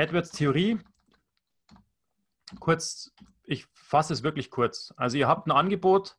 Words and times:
Edwards 0.00 0.30
Theorie, 0.30 0.78
kurz, 2.58 3.12
ich 3.44 3.66
fasse 3.74 4.14
es 4.14 4.22
wirklich 4.22 4.50
kurz. 4.50 4.94
Also 4.96 5.18
ihr 5.18 5.28
habt 5.28 5.46
ein 5.46 5.50
Angebot 5.50 6.16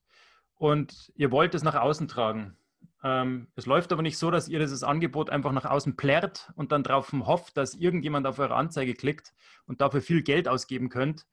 und 0.54 1.12
ihr 1.16 1.32
wollt 1.32 1.56
es 1.56 1.64
nach 1.64 1.74
außen 1.74 2.08
tragen. 2.08 2.56
Ähm, 3.04 3.48
es 3.56 3.66
läuft 3.66 3.92
aber 3.92 4.04
nicht 4.04 4.20
so, 4.20 4.30
dass 4.30 4.48
ihr 4.48 4.60
dieses 4.60 4.84
Angebot 4.84 5.32
einfach 5.32 5.52
nach 5.52 5.66
außen 5.66 5.96
plärrt 5.96 6.52
und 6.56 6.72
dann 6.72 6.84
darauf 6.84 7.12
hofft, 7.12 7.58
dass 7.58 7.74
irgendjemand 7.74 8.28
auf 8.28 8.38
eure 8.38 8.56
Anzeige 8.56 8.94
klickt 8.94 9.34
und 9.66 9.82
dafür 9.82 10.02
viel 10.02 10.22
Geld 10.22 10.48
ausgeben 10.48 10.90
könnt, 10.90 11.26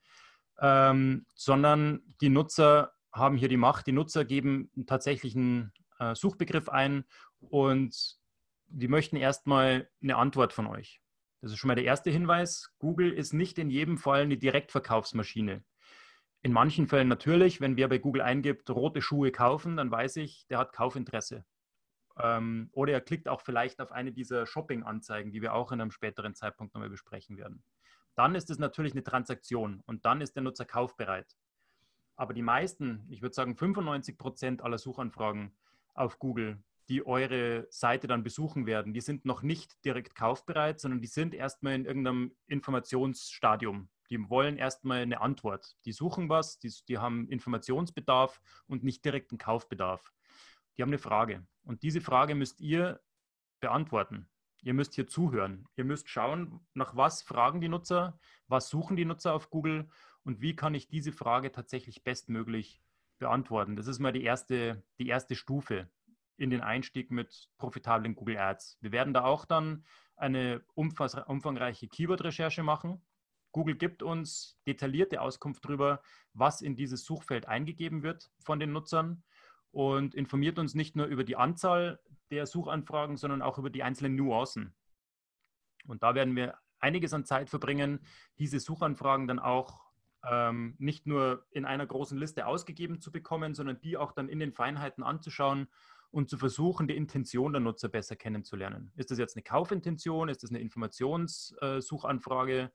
ähm, 0.58 1.26
sondern 1.34 2.00
die 2.22 2.30
Nutzer 2.30 2.94
haben 3.18 3.36
hier 3.36 3.48
die 3.48 3.56
Macht. 3.56 3.86
Die 3.86 3.92
Nutzer 3.92 4.24
geben 4.24 4.70
einen 4.76 4.86
tatsächlichen 4.86 5.72
äh, 5.98 6.14
Suchbegriff 6.14 6.68
ein 6.68 7.04
und 7.40 8.18
die 8.68 8.88
möchten 8.88 9.16
erstmal 9.16 9.88
eine 10.02 10.16
Antwort 10.16 10.52
von 10.52 10.66
euch. 10.66 11.00
Das 11.40 11.52
ist 11.52 11.58
schon 11.58 11.68
mal 11.68 11.74
der 11.74 11.84
erste 11.84 12.10
Hinweis. 12.10 12.70
Google 12.78 13.12
ist 13.12 13.32
nicht 13.32 13.58
in 13.58 13.70
jedem 13.70 13.96
Fall 13.98 14.22
eine 14.22 14.38
Direktverkaufsmaschine. 14.38 15.64
In 16.42 16.52
manchen 16.52 16.86
Fällen 16.86 17.08
natürlich, 17.08 17.60
wenn 17.60 17.76
wer 17.76 17.88
bei 17.88 17.98
Google 17.98 18.22
eingibt, 18.22 18.70
rote 18.70 19.02
Schuhe 19.02 19.32
kaufen, 19.32 19.76
dann 19.76 19.90
weiß 19.90 20.16
ich, 20.16 20.46
der 20.48 20.58
hat 20.58 20.72
Kaufinteresse. 20.72 21.44
Ähm, 22.16 22.70
oder 22.72 22.92
er 22.92 23.00
klickt 23.00 23.28
auch 23.28 23.40
vielleicht 23.40 23.80
auf 23.80 23.92
eine 23.92 24.12
dieser 24.12 24.46
Shopping-Anzeigen, 24.46 25.32
die 25.32 25.42
wir 25.42 25.54
auch 25.54 25.72
in 25.72 25.80
einem 25.80 25.90
späteren 25.90 26.34
Zeitpunkt 26.34 26.74
nochmal 26.74 26.90
besprechen 26.90 27.36
werden. 27.36 27.64
Dann 28.14 28.34
ist 28.34 28.50
es 28.50 28.58
natürlich 28.58 28.92
eine 28.92 29.04
Transaktion 29.04 29.80
und 29.86 30.04
dann 30.04 30.20
ist 30.20 30.34
der 30.34 30.42
Nutzer 30.42 30.64
kaufbereit. 30.64 31.36
Aber 32.18 32.34
die 32.34 32.42
meisten, 32.42 33.06
ich 33.08 33.22
würde 33.22 33.34
sagen 33.34 33.54
95 33.54 34.18
Prozent 34.18 34.62
aller 34.62 34.78
Suchanfragen 34.78 35.52
auf 35.94 36.18
Google, 36.18 36.62
die 36.88 37.06
eure 37.06 37.68
Seite 37.70 38.08
dann 38.08 38.24
besuchen 38.24 38.66
werden, 38.66 38.92
die 38.92 39.00
sind 39.00 39.24
noch 39.24 39.42
nicht 39.42 39.84
direkt 39.84 40.16
kaufbereit, 40.16 40.80
sondern 40.80 41.00
die 41.00 41.06
sind 41.06 41.32
erstmal 41.32 41.74
in 41.74 41.84
irgendeinem 41.84 42.34
Informationsstadium. 42.48 43.88
Die 44.10 44.28
wollen 44.28 44.56
erstmal 44.56 45.02
eine 45.02 45.20
Antwort. 45.20 45.76
Die 45.84 45.92
suchen 45.92 46.28
was, 46.28 46.58
die, 46.58 46.72
die 46.88 46.98
haben 46.98 47.28
Informationsbedarf 47.28 48.40
und 48.66 48.82
nicht 48.82 49.04
direkt 49.04 49.30
einen 49.30 49.38
Kaufbedarf. 49.38 50.12
Die 50.76 50.82
haben 50.82 50.90
eine 50.90 50.98
Frage. 50.98 51.46
Und 51.62 51.84
diese 51.84 52.00
Frage 52.00 52.34
müsst 52.34 52.60
ihr 52.60 53.00
beantworten. 53.60 54.28
Ihr 54.62 54.74
müsst 54.74 54.94
hier 54.94 55.06
zuhören. 55.06 55.68
Ihr 55.76 55.84
müsst 55.84 56.08
schauen, 56.08 56.66
nach 56.74 56.96
was 56.96 57.22
fragen 57.22 57.60
die 57.60 57.68
Nutzer, 57.68 58.18
was 58.48 58.70
suchen 58.70 58.96
die 58.96 59.04
Nutzer 59.04 59.34
auf 59.34 59.50
Google 59.50 59.88
und 60.28 60.42
wie 60.42 60.54
kann 60.54 60.74
ich 60.74 60.88
diese 60.88 61.10
Frage 61.10 61.50
tatsächlich 61.52 62.04
bestmöglich 62.04 62.82
beantworten. 63.18 63.76
Das 63.76 63.86
ist 63.86 63.98
mal 63.98 64.12
die 64.12 64.24
erste, 64.24 64.84
die 64.98 65.08
erste 65.08 65.34
Stufe 65.34 65.88
in 66.36 66.50
den 66.50 66.60
Einstieg 66.60 67.10
mit 67.10 67.48
profitablen 67.56 68.14
Google 68.14 68.36
Ads. 68.36 68.76
Wir 68.82 68.92
werden 68.92 69.14
da 69.14 69.24
auch 69.24 69.46
dann 69.46 69.86
eine 70.16 70.62
umfangreiche 70.74 71.88
Keyword-Recherche 71.88 72.62
machen. 72.62 73.00
Google 73.52 73.76
gibt 73.76 74.02
uns 74.02 74.60
detaillierte 74.66 75.22
Auskunft 75.22 75.64
darüber, 75.64 76.02
was 76.34 76.60
in 76.60 76.76
dieses 76.76 77.06
Suchfeld 77.06 77.48
eingegeben 77.48 78.02
wird 78.02 78.30
von 78.38 78.60
den 78.60 78.70
Nutzern 78.70 79.24
und 79.70 80.14
informiert 80.14 80.58
uns 80.58 80.74
nicht 80.74 80.94
nur 80.94 81.06
über 81.06 81.24
die 81.24 81.36
Anzahl 81.36 82.00
der 82.30 82.44
Suchanfragen, 82.44 83.16
sondern 83.16 83.40
auch 83.40 83.56
über 83.56 83.70
die 83.70 83.82
einzelnen 83.82 84.14
Nuancen. 84.14 84.74
Und 85.86 86.02
da 86.02 86.14
werden 86.14 86.36
wir 86.36 86.58
einiges 86.80 87.14
an 87.14 87.24
Zeit 87.24 87.48
verbringen, 87.48 88.00
diese 88.38 88.60
Suchanfragen 88.60 89.26
dann 89.26 89.38
auch 89.38 89.87
ähm, 90.30 90.74
nicht 90.78 91.06
nur 91.06 91.46
in 91.50 91.64
einer 91.64 91.86
großen 91.86 92.18
Liste 92.18 92.46
ausgegeben 92.46 93.00
zu 93.00 93.10
bekommen, 93.10 93.54
sondern 93.54 93.80
die 93.80 93.96
auch 93.96 94.12
dann 94.12 94.28
in 94.28 94.38
den 94.38 94.52
Feinheiten 94.52 95.02
anzuschauen 95.02 95.68
und 96.10 96.28
zu 96.28 96.38
versuchen, 96.38 96.88
die 96.88 96.96
Intention 96.96 97.52
der 97.52 97.60
Nutzer 97.60 97.88
besser 97.88 98.16
kennenzulernen. 98.16 98.92
Ist 98.96 99.10
das 99.10 99.18
jetzt 99.18 99.36
eine 99.36 99.42
Kaufintention? 99.42 100.28
Ist 100.28 100.42
das 100.42 100.50
eine 100.50 100.60
Informationssuchanfrage? 100.60 102.70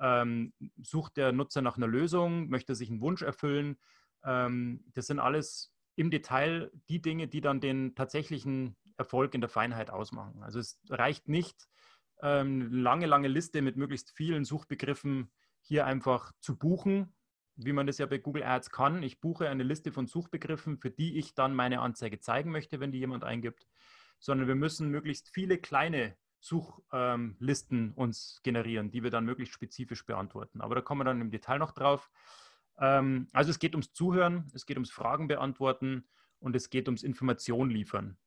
Ähm, 0.00 0.52
sucht 0.82 1.16
der 1.16 1.32
Nutzer 1.32 1.62
nach 1.62 1.76
einer 1.76 1.86
Lösung? 1.86 2.48
Möchte 2.48 2.72
er 2.72 2.76
sich 2.76 2.90
einen 2.90 3.00
Wunsch 3.00 3.22
erfüllen? 3.22 3.78
Ähm, 4.24 4.84
das 4.94 5.06
sind 5.06 5.18
alles 5.18 5.72
im 5.96 6.10
Detail 6.10 6.70
die 6.88 7.00
Dinge, 7.00 7.28
die 7.28 7.40
dann 7.40 7.60
den 7.60 7.94
tatsächlichen 7.94 8.76
Erfolg 8.96 9.34
in 9.34 9.40
der 9.40 9.50
Feinheit 9.50 9.90
ausmachen. 9.90 10.42
Also 10.42 10.58
es 10.58 10.80
reicht 10.88 11.28
nicht, 11.28 11.68
ähm, 12.22 12.72
lange, 12.72 13.06
lange 13.06 13.28
Liste 13.28 13.62
mit 13.62 13.76
möglichst 13.76 14.10
vielen 14.10 14.44
Suchbegriffen 14.44 15.30
hier 15.66 15.86
einfach 15.86 16.32
zu 16.40 16.56
buchen, 16.56 17.14
wie 17.56 17.72
man 17.72 17.86
das 17.86 17.98
ja 17.98 18.06
bei 18.06 18.18
Google 18.18 18.42
Ads 18.42 18.70
kann. 18.70 19.02
Ich 19.02 19.20
buche 19.20 19.48
eine 19.48 19.62
Liste 19.62 19.92
von 19.92 20.06
Suchbegriffen, 20.06 20.78
für 20.78 20.90
die 20.90 21.18
ich 21.18 21.34
dann 21.34 21.54
meine 21.54 21.80
Anzeige 21.80 22.20
zeigen 22.20 22.50
möchte, 22.50 22.80
wenn 22.80 22.92
die 22.92 22.98
jemand 22.98 23.24
eingibt, 23.24 23.66
sondern 24.18 24.46
wir 24.46 24.54
müssen 24.54 24.90
möglichst 24.90 25.28
viele 25.28 25.58
kleine 25.58 26.16
Suchlisten 26.40 27.78
ähm, 27.78 27.92
uns 27.94 28.40
generieren, 28.42 28.90
die 28.90 29.02
wir 29.02 29.10
dann 29.10 29.24
möglichst 29.24 29.54
spezifisch 29.54 30.04
beantworten. 30.04 30.60
Aber 30.60 30.74
da 30.74 30.82
kommen 30.82 31.00
wir 31.00 31.04
dann 31.04 31.22
im 31.22 31.30
Detail 31.30 31.58
noch 31.58 31.72
drauf. 31.72 32.10
Ähm, 32.78 33.28
also 33.32 33.50
es 33.50 33.58
geht 33.58 33.74
ums 33.74 33.92
Zuhören, 33.92 34.50
es 34.52 34.66
geht 34.66 34.76
ums 34.76 34.90
Fragen 34.90 35.28
beantworten 35.28 36.06
und 36.40 36.54
es 36.54 36.68
geht 36.68 36.88
ums 36.88 37.02
Information 37.02 37.70
liefern. 37.70 38.18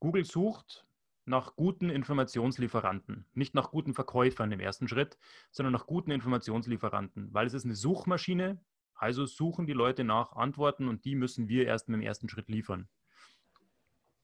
Google 0.00 0.24
sucht 0.24 0.86
nach 1.26 1.56
guten 1.56 1.90
Informationslieferanten, 1.90 3.26
nicht 3.34 3.54
nach 3.54 3.70
guten 3.70 3.94
Verkäufern 3.94 4.52
im 4.52 4.60
ersten 4.60 4.88
Schritt, 4.88 5.18
sondern 5.50 5.72
nach 5.72 5.86
guten 5.86 6.10
Informationslieferanten, 6.10 7.32
weil 7.32 7.46
es 7.46 7.54
ist 7.54 7.64
eine 7.64 7.74
Suchmaschine, 7.74 8.60
also 8.94 9.26
suchen 9.26 9.66
die 9.66 9.72
Leute 9.72 10.04
nach 10.04 10.32
Antworten 10.32 10.88
und 10.88 11.04
die 11.04 11.14
müssen 11.14 11.48
wir 11.48 11.66
erst 11.66 11.88
mit 11.88 12.00
dem 12.00 12.06
ersten 12.06 12.28
Schritt 12.28 12.48
liefern. 12.48 12.88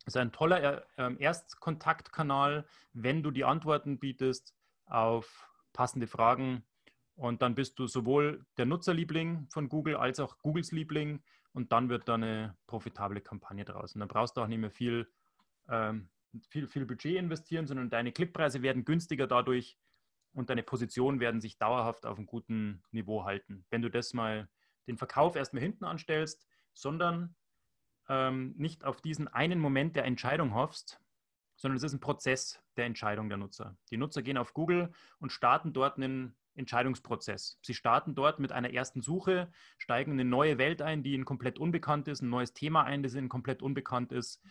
Es 0.04 0.14
ist 0.14 0.16
ein 0.16 0.32
toller 0.32 0.84
äh, 0.96 1.14
Erstkontaktkanal, 1.18 2.66
wenn 2.92 3.22
du 3.22 3.30
die 3.30 3.44
Antworten 3.44 3.98
bietest 3.98 4.54
auf 4.86 5.48
passende 5.72 6.06
Fragen, 6.06 6.64
und 7.16 7.42
dann 7.42 7.54
bist 7.54 7.78
du 7.78 7.86
sowohl 7.86 8.44
der 8.56 8.66
Nutzerliebling 8.66 9.46
von 9.50 9.68
Google 9.68 9.96
als 9.96 10.18
auch 10.20 10.38
Googles 10.38 10.72
Liebling 10.72 11.22
und 11.52 11.72
dann 11.72 11.88
wird 11.88 12.08
da 12.08 12.14
eine 12.14 12.56
profitable 12.66 13.20
Kampagne 13.20 13.64
draus. 13.64 13.94
Und 13.94 14.00
dann 14.00 14.08
brauchst 14.08 14.36
du 14.36 14.40
auch 14.40 14.46
nicht 14.46 14.58
mehr 14.58 14.70
viel, 14.70 15.08
ähm, 15.68 16.08
viel, 16.48 16.66
viel 16.66 16.86
Budget 16.86 17.16
investieren, 17.16 17.66
sondern 17.66 17.90
deine 17.90 18.12
Klickpreise 18.12 18.62
werden 18.62 18.84
günstiger 18.84 19.26
dadurch 19.26 19.78
und 20.32 20.50
deine 20.50 20.62
Positionen 20.62 21.20
werden 21.20 21.40
sich 21.40 21.58
dauerhaft 21.58 22.06
auf 22.06 22.16
einem 22.16 22.26
guten 22.26 22.82
Niveau 22.90 23.24
halten. 23.24 23.64
Wenn 23.70 23.82
du 23.82 23.90
das 23.90 24.14
mal 24.14 24.48
den 24.86 24.96
Verkauf 24.96 25.36
erstmal 25.36 25.62
hinten 25.62 25.84
anstellst, 25.84 26.46
sondern 26.72 27.34
ähm, 28.08 28.54
nicht 28.56 28.84
auf 28.84 29.00
diesen 29.00 29.28
einen 29.28 29.58
Moment 29.58 29.94
der 29.94 30.04
Entscheidung 30.04 30.54
hoffst, 30.54 31.00
sondern 31.56 31.76
es 31.76 31.82
ist 31.82 31.92
ein 31.92 32.00
Prozess 32.00 32.60
der 32.76 32.86
Entscheidung 32.86 33.28
der 33.28 33.38
Nutzer. 33.38 33.76
Die 33.90 33.96
Nutzer 33.96 34.22
gehen 34.22 34.38
auf 34.38 34.54
Google 34.54 34.90
und 35.18 35.30
starten 35.30 35.72
dort 35.72 35.96
einen 35.96 36.34
Entscheidungsprozess. 36.54 37.58
Sie 37.62 37.74
starten 37.74 38.14
dort 38.14 38.40
mit 38.40 38.52
einer 38.52 38.72
ersten 38.72 39.00
Suche, 39.02 39.50
steigen 39.78 40.12
in 40.12 40.20
eine 40.20 40.28
neue 40.28 40.58
Welt 40.58 40.82
ein, 40.82 41.02
die 41.02 41.12
ihnen 41.12 41.24
komplett 41.24 41.58
unbekannt 41.58 42.08
ist, 42.08 42.22
ein 42.22 42.30
neues 42.30 42.52
Thema 42.52 42.84
ein, 42.84 43.02
das 43.02 43.14
ihnen 43.14 43.28
komplett 43.28 43.62
unbekannt 43.62 44.12
ist 44.12 44.42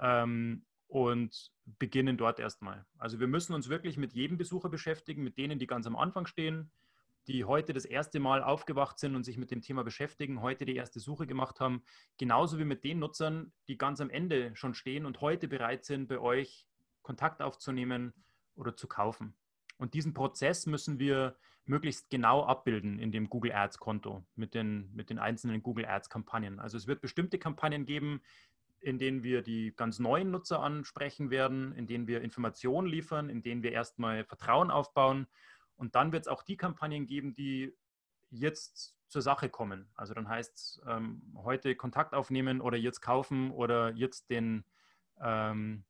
ähm, 0.00 0.64
und 0.90 1.52
beginnen 1.78 2.16
dort 2.16 2.40
erstmal. 2.40 2.84
Also 2.98 3.20
wir 3.20 3.28
müssen 3.28 3.54
uns 3.54 3.68
wirklich 3.68 3.96
mit 3.96 4.12
jedem 4.12 4.36
Besucher 4.36 4.68
beschäftigen, 4.68 5.22
mit 5.22 5.38
denen, 5.38 5.60
die 5.60 5.68
ganz 5.68 5.86
am 5.86 5.96
Anfang 5.96 6.26
stehen, 6.26 6.72
die 7.28 7.44
heute 7.44 7.72
das 7.72 7.84
erste 7.84 8.18
Mal 8.18 8.42
aufgewacht 8.42 8.98
sind 8.98 9.14
und 9.14 9.22
sich 9.22 9.38
mit 9.38 9.52
dem 9.52 9.62
Thema 9.62 9.84
beschäftigen, 9.84 10.42
heute 10.42 10.64
die 10.64 10.74
erste 10.74 10.98
Suche 10.98 11.28
gemacht 11.28 11.60
haben, 11.60 11.84
genauso 12.18 12.58
wie 12.58 12.64
mit 12.64 12.82
den 12.82 12.98
Nutzern, 12.98 13.52
die 13.68 13.78
ganz 13.78 14.00
am 14.00 14.10
Ende 14.10 14.50
schon 14.56 14.74
stehen 14.74 15.06
und 15.06 15.20
heute 15.20 15.46
bereit 15.46 15.84
sind, 15.84 16.08
bei 16.08 16.18
euch 16.18 16.66
Kontakt 17.02 17.40
aufzunehmen 17.40 18.12
oder 18.56 18.76
zu 18.76 18.88
kaufen. 18.88 19.34
Und 19.78 19.94
diesen 19.94 20.12
Prozess 20.12 20.66
müssen 20.66 20.98
wir 20.98 21.36
möglichst 21.66 22.10
genau 22.10 22.44
abbilden 22.44 22.98
in 22.98 23.12
dem 23.12 23.30
Google 23.30 23.52
Ads 23.52 23.78
Konto 23.78 24.24
mit 24.34 24.54
den, 24.54 24.92
mit 24.92 25.08
den 25.08 25.18
einzelnen 25.18 25.62
Google 25.62 25.86
Ads 25.86 26.10
Kampagnen. 26.10 26.58
Also 26.58 26.76
es 26.76 26.86
wird 26.86 27.00
bestimmte 27.00 27.38
Kampagnen 27.38 27.86
geben, 27.86 28.22
in 28.80 28.98
denen 28.98 29.22
wir 29.22 29.42
die 29.42 29.74
ganz 29.76 29.98
neuen 29.98 30.30
Nutzer 30.30 30.60
ansprechen 30.60 31.30
werden, 31.30 31.72
in 31.74 31.86
denen 31.86 32.06
wir 32.06 32.22
Informationen 32.22 32.88
liefern, 32.88 33.28
in 33.28 33.42
denen 33.42 33.62
wir 33.62 33.72
erstmal 33.72 34.24
Vertrauen 34.24 34.70
aufbauen. 34.70 35.26
Und 35.76 35.94
dann 35.94 36.12
wird 36.12 36.22
es 36.22 36.28
auch 36.28 36.42
die 36.42 36.56
Kampagnen 36.56 37.06
geben, 37.06 37.34
die 37.34 37.74
jetzt 38.30 38.96
zur 39.08 39.22
Sache 39.22 39.48
kommen. 39.48 39.90
Also 39.94 40.14
dann 40.14 40.28
heißt 40.28 40.54
es 40.54 40.80
ähm, 40.86 41.22
heute 41.36 41.74
Kontakt 41.74 42.14
aufnehmen 42.14 42.60
oder 42.60 42.76
jetzt 42.76 43.00
kaufen 43.00 43.50
oder 43.50 43.92
jetzt 43.92 44.30
den, 44.30 44.64
ähm, 45.20 45.84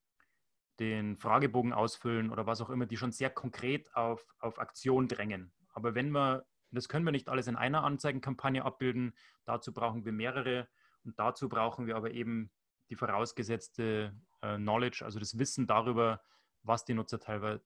den 0.79 1.17
Fragebogen 1.17 1.73
ausfüllen 1.73 2.31
oder 2.31 2.47
was 2.47 2.61
auch 2.61 2.71
immer, 2.71 2.87
die 2.87 2.97
schon 2.97 3.13
sehr 3.13 3.31
konkret 3.31 3.95
auf, 3.95 4.35
auf 4.39 4.59
Aktion 4.59 5.07
drängen. 5.07 5.53
Aber 5.73 5.95
wenn 5.95 6.11
wir, 6.11 6.47
das 6.71 6.89
können 6.89 7.05
wir 7.05 7.13
nicht 7.13 7.29
alles 7.29 7.47
in 7.47 7.57
einer 7.57 7.85
Anzeigenkampagne 7.85 8.65
abbilden, 8.65 9.13
dazu 9.45 9.73
brauchen 9.73 10.05
wir 10.05 10.13
mehrere 10.13 10.69
und 11.05 11.19
dazu 11.19 11.49
brauchen 11.49 11.87
wir 11.87 11.97
aber 11.97 12.13
eben 12.13 12.51
die 12.91 12.97
vorausgesetzte 12.97 14.13
äh, 14.43 14.57
Knowledge, 14.57 15.05
also 15.05 15.19
das 15.19 15.39
Wissen 15.39 15.67
darüber, 15.67 16.21
was 16.63 16.85
die 16.85 16.95
Nutzer 16.95 17.21
teilweise 17.21 17.63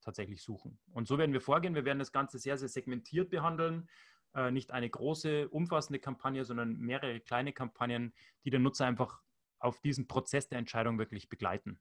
tatsächlich 0.00 0.42
suchen. 0.42 0.78
Und 0.92 1.06
so 1.06 1.18
werden 1.18 1.32
wir 1.32 1.40
vorgehen. 1.40 1.74
Wir 1.74 1.84
werden 1.84 1.98
das 1.98 2.12
Ganze 2.12 2.38
sehr, 2.38 2.56
sehr 2.56 2.68
segmentiert 2.68 3.30
behandeln. 3.30 3.88
Äh, 4.34 4.50
nicht 4.50 4.72
eine 4.72 4.88
große, 4.88 5.48
umfassende 5.48 5.98
Kampagne, 5.98 6.44
sondern 6.44 6.78
mehrere 6.78 7.20
kleine 7.20 7.52
Kampagnen, 7.52 8.14
die 8.44 8.50
den 8.50 8.62
Nutzer 8.62 8.86
einfach 8.86 9.20
auf 9.58 9.80
diesen 9.80 10.06
Prozess 10.06 10.48
der 10.48 10.58
Entscheidung 10.58 10.98
wirklich 10.98 11.28
begleiten. 11.28 11.80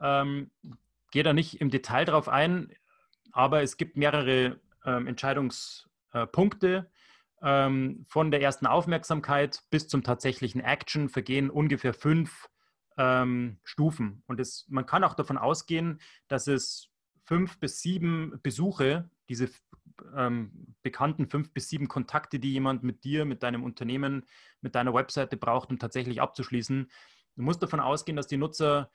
Ähm, 0.00 0.50
gehe 1.10 1.22
da 1.22 1.32
nicht 1.32 1.60
im 1.60 1.70
Detail 1.70 2.04
drauf 2.04 2.28
ein, 2.28 2.72
aber 3.32 3.62
es 3.62 3.76
gibt 3.76 3.96
mehrere 3.96 4.60
ähm, 4.84 5.06
Entscheidungspunkte. 5.06 6.90
Ähm, 7.42 8.04
von 8.08 8.30
der 8.30 8.40
ersten 8.40 8.66
Aufmerksamkeit 8.66 9.62
bis 9.70 9.88
zum 9.88 10.02
tatsächlichen 10.02 10.60
Action 10.60 11.08
vergehen 11.08 11.50
ungefähr 11.50 11.92
fünf 11.92 12.48
ähm, 12.96 13.58
Stufen. 13.64 14.22
Und 14.26 14.38
es, 14.38 14.66
man 14.68 14.86
kann 14.86 15.04
auch 15.04 15.14
davon 15.14 15.38
ausgehen, 15.38 16.00
dass 16.28 16.46
es 16.46 16.90
fünf 17.24 17.58
bis 17.58 17.80
sieben 17.80 18.38
Besuche, 18.42 19.10
diese 19.28 19.48
ähm, 20.16 20.74
bekannten 20.82 21.28
fünf 21.28 21.52
bis 21.52 21.68
sieben 21.68 21.88
Kontakte, 21.88 22.38
die 22.38 22.52
jemand 22.52 22.82
mit 22.82 23.04
dir, 23.04 23.24
mit 23.24 23.42
deinem 23.42 23.64
Unternehmen, 23.64 24.24
mit 24.60 24.74
deiner 24.74 24.94
Webseite 24.94 25.36
braucht, 25.36 25.70
um 25.70 25.78
tatsächlich 25.78 26.20
abzuschließen. 26.20 26.90
Du 27.36 27.42
musst 27.42 27.62
davon 27.62 27.80
ausgehen, 27.80 28.16
dass 28.16 28.26
die 28.26 28.36
Nutzer 28.36 28.90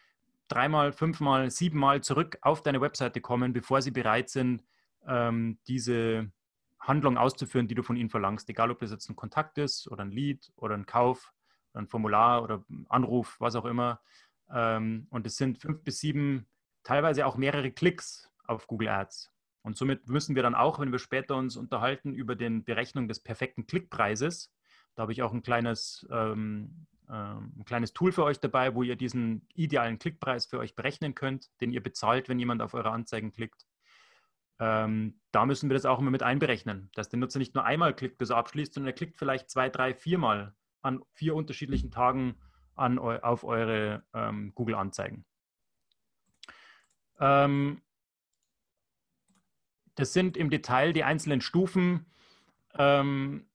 dreimal, 0.48 0.94
fünfmal, 0.94 1.52
siebenmal 1.52 2.02
zurück 2.02 2.38
auf 2.42 2.62
deine 2.62 2.82
Webseite 2.82 3.22
kommen, 3.22 3.54
bevor 3.54 3.82
sie 3.82 3.92
bereit 3.92 4.30
sind, 4.30 4.64
ähm, 5.08 5.60
diese 5.68 6.32
Handlung 6.88 7.18
auszuführen, 7.18 7.68
die 7.68 7.76
du 7.76 7.84
von 7.84 7.96
ihnen 7.96 8.10
verlangst. 8.10 8.50
Egal, 8.50 8.72
ob 8.72 8.80
das 8.80 8.92
jetzt 8.92 9.10
ein 9.10 9.16
Kontakt 9.16 9.58
ist 9.58 9.88
oder 9.88 10.04
ein 10.04 10.12
Lead 10.12 10.52
oder 10.56 10.76
ein 10.76 10.86
Kauf 10.86 11.34
ein 11.78 11.88
Formular 11.88 12.44
oder 12.44 12.64
Anruf, 12.90 13.38
was 13.40 13.56
auch 13.56 13.66
immer. 13.66 14.02
Ähm, 14.50 15.08
und 15.10 15.26
es 15.26 15.38
sind 15.38 15.60
fünf 15.60 15.84
bis 15.84 16.00
sieben, 16.00 16.48
teilweise 16.84 17.26
auch 17.26 17.38
mehrere 17.38 17.72
Klicks 17.72 18.30
auf 18.46 18.68
Google 18.68 18.90
Ads. 18.90 19.32
Und 19.62 19.78
somit 19.78 20.08
müssen 20.08 20.36
wir 20.36 20.44
dann 20.44 20.56
auch, 20.56 20.80
wenn 20.80 20.92
wir 20.92 21.00
später 21.00 21.36
uns 21.36 21.58
unterhalten 21.58 22.14
über 22.14 22.36
den 22.36 22.64
Berechnung 22.64 23.08
des 23.08 23.20
perfekten 23.20 23.68
Klickpreises, 23.68 24.54
da 24.96 25.04
habe 25.04 25.12
ich 25.12 25.22
auch 25.22 25.34
ein 25.34 25.44
kleines, 25.44 26.08
ähm, 26.10 26.88
ähm, 27.10 27.54
ein 27.58 27.66
kleines 27.66 27.94
Tool 27.94 28.12
für 28.12 28.24
euch 28.24 28.40
dabei, 28.40 28.74
wo 28.74 28.84
ihr 28.84 28.96
diesen 28.96 29.46
idealen 29.54 30.00
Klickpreis 30.00 30.46
für 30.46 30.60
euch 30.60 30.76
berechnen 30.76 31.16
könnt, 31.16 31.50
den 31.62 31.72
ihr 31.72 31.84
bezahlt, 31.84 32.30
wenn 32.30 32.40
jemand 32.40 32.62
auf 32.62 32.74
eure 32.74 32.92
Anzeigen 32.92 33.32
klickt. 33.32 33.66
Ähm, 34.60 35.20
da 35.32 35.46
müssen 35.46 35.70
wir 35.70 35.76
das 35.76 35.86
auch 35.86 36.00
immer 36.00 36.12
mit 36.12 36.24
einberechnen, 36.24 36.90
dass 36.96 37.10
der 37.10 37.20
Nutzer 37.20 37.40
nicht 37.40 37.54
nur 37.54 37.64
einmal 37.64 37.96
klickt, 37.96 38.18
bis 38.18 38.32
er 38.32 38.38
abschließt, 38.38 38.74
sondern 38.74 38.90
er 38.92 38.96
klickt 38.96 39.18
vielleicht 39.18 39.50
zwei, 39.50 39.70
drei, 39.70 39.94
viermal 39.94 40.56
an 40.82 41.02
vier 41.14 41.36
unterschiedlichen 41.36 41.92
Tagen 41.92 42.36
an, 42.76 42.98
auf 43.00 43.44
eure 43.44 44.04
ähm, 44.14 44.52
Google-Anzeigen. 44.56 45.26
Ähm, 47.20 47.82
das 49.96 50.14
sind 50.14 50.38
im 50.38 50.50
Detail 50.50 50.94
die 50.94 51.04
einzelnen 51.04 51.42
Stufen. 51.42 52.06
Ähm, 52.76 53.48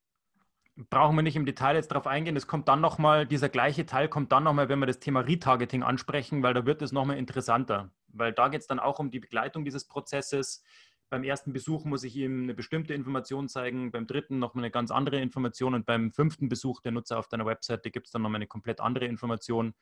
brauchen 0.90 1.16
wir 1.16 1.22
nicht 1.22 1.36
im 1.36 1.46
Detail 1.46 1.76
jetzt 1.76 1.90
darauf 1.90 2.06
eingehen. 2.06 2.34
Das 2.34 2.46
kommt 2.46 2.68
dann 2.68 2.80
nochmal, 2.80 3.26
dieser 3.26 3.48
gleiche 3.48 3.86
Teil 3.86 4.08
kommt 4.08 4.32
dann 4.32 4.42
nochmal, 4.44 4.68
wenn 4.68 4.78
wir 4.78 4.86
das 4.86 4.98
Thema 4.98 5.20
Retargeting 5.20 5.82
ansprechen, 5.82 6.42
weil 6.42 6.54
da 6.54 6.66
wird 6.66 6.82
es 6.82 6.92
nochmal 6.92 7.18
interessanter. 7.18 7.90
Weil 8.08 8.32
da 8.32 8.48
geht 8.48 8.62
es 8.62 8.66
dann 8.66 8.80
auch 8.80 8.98
um 8.98 9.10
die 9.10 9.20
Begleitung 9.20 9.64
dieses 9.64 9.86
Prozesses. 9.86 10.64
Beim 11.12 11.24
ersten 11.24 11.52
Besuch 11.52 11.84
muss 11.84 12.04
ich 12.04 12.16
ihm 12.16 12.44
eine 12.44 12.54
bestimmte 12.54 12.94
Information 12.94 13.46
zeigen, 13.46 13.90
beim 13.90 14.06
dritten 14.06 14.38
nochmal 14.38 14.64
eine 14.64 14.70
ganz 14.70 14.90
andere 14.90 15.20
Information 15.20 15.74
und 15.74 15.84
beim 15.84 16.10
fünften 16.10 16.48
Besuch 16.48 16.80
der 16.80 16.92
Nutzer 16.92 17.18
auf 17.18 17.28
deiner 17.28 17.44
Webseite 17.44 17.90
gibt 17.90 18.06
es 18.06 18.12
dann 18.12 18.22
nochmal 18.22 18.38
eine 18.38 18.46
komplett 18.46 18.80
andere 18.80 19.04
Information. 19.04 19.74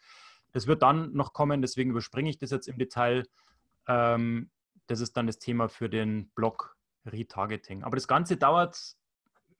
Das 0.50 0.66
wird 0.66 0.82
dann 0.82 1.12
noch 1.12 1.32
kommen, 1.32 1.62
deswegen 1.62 1.90
überspringe 1.90 2.30
ich 2.30 2.38
das 2.38 2.50
jetzt 2.50 2.66
im 2.66 2.78
Detail. 2.78 3.28
Ähm, 3.86 4.50
das 4.88 4.98
ist 4.98 5.16
dann 5.16 5.28
das 5.28 5.38
Thema 5.38 5.68
für 5.68 5.88
den 5.88 6.30
Blog 6.30 6.76
Retargeting. 7.06 7.84
Aber 7.84 7.94
das 7.94 8.08
Ganze 8.08 8.36
dauert 8.36 8.96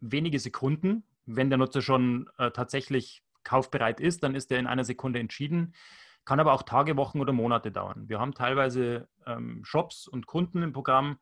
wenige 0.01 0.41
Sekunden. 0.41 1.05
Wenn 1.25 1.51
der 1.51 1.59
Nutzer 1.59 1.83
schon 1.83 2.29
äh, 2.39 2.51
tatsächlich 2.51 3.23
kaufbereit 3.45 4.01
ist, 4.01 4.25
dann 4.25 4.35
ist 4.35 4.51
er 4.51 4.59
in 4.59 4.67
einer 4.67 4.83
Sekunde 4.83 5.21
entschieden. 5.21 5.77
Kann 6.25 6.41
aber 6.41 6.53
auch 6.53 6.65
Tage, 6.65 6.97
Wochen 6.97 7.21
oder 7.21 7.33
Monate 7.33 7.71
dauern. 7.71 8.09
Wir 8.09 8.19
haben 8.19 8.35
teilweise 8.35 9.09
ähm, 9.25 9.65
Shops 9.65 10.09
und 10.09 10.27
Kunden 10.27 10.65
im 10.65 10.73
Programm, 10.73 11.21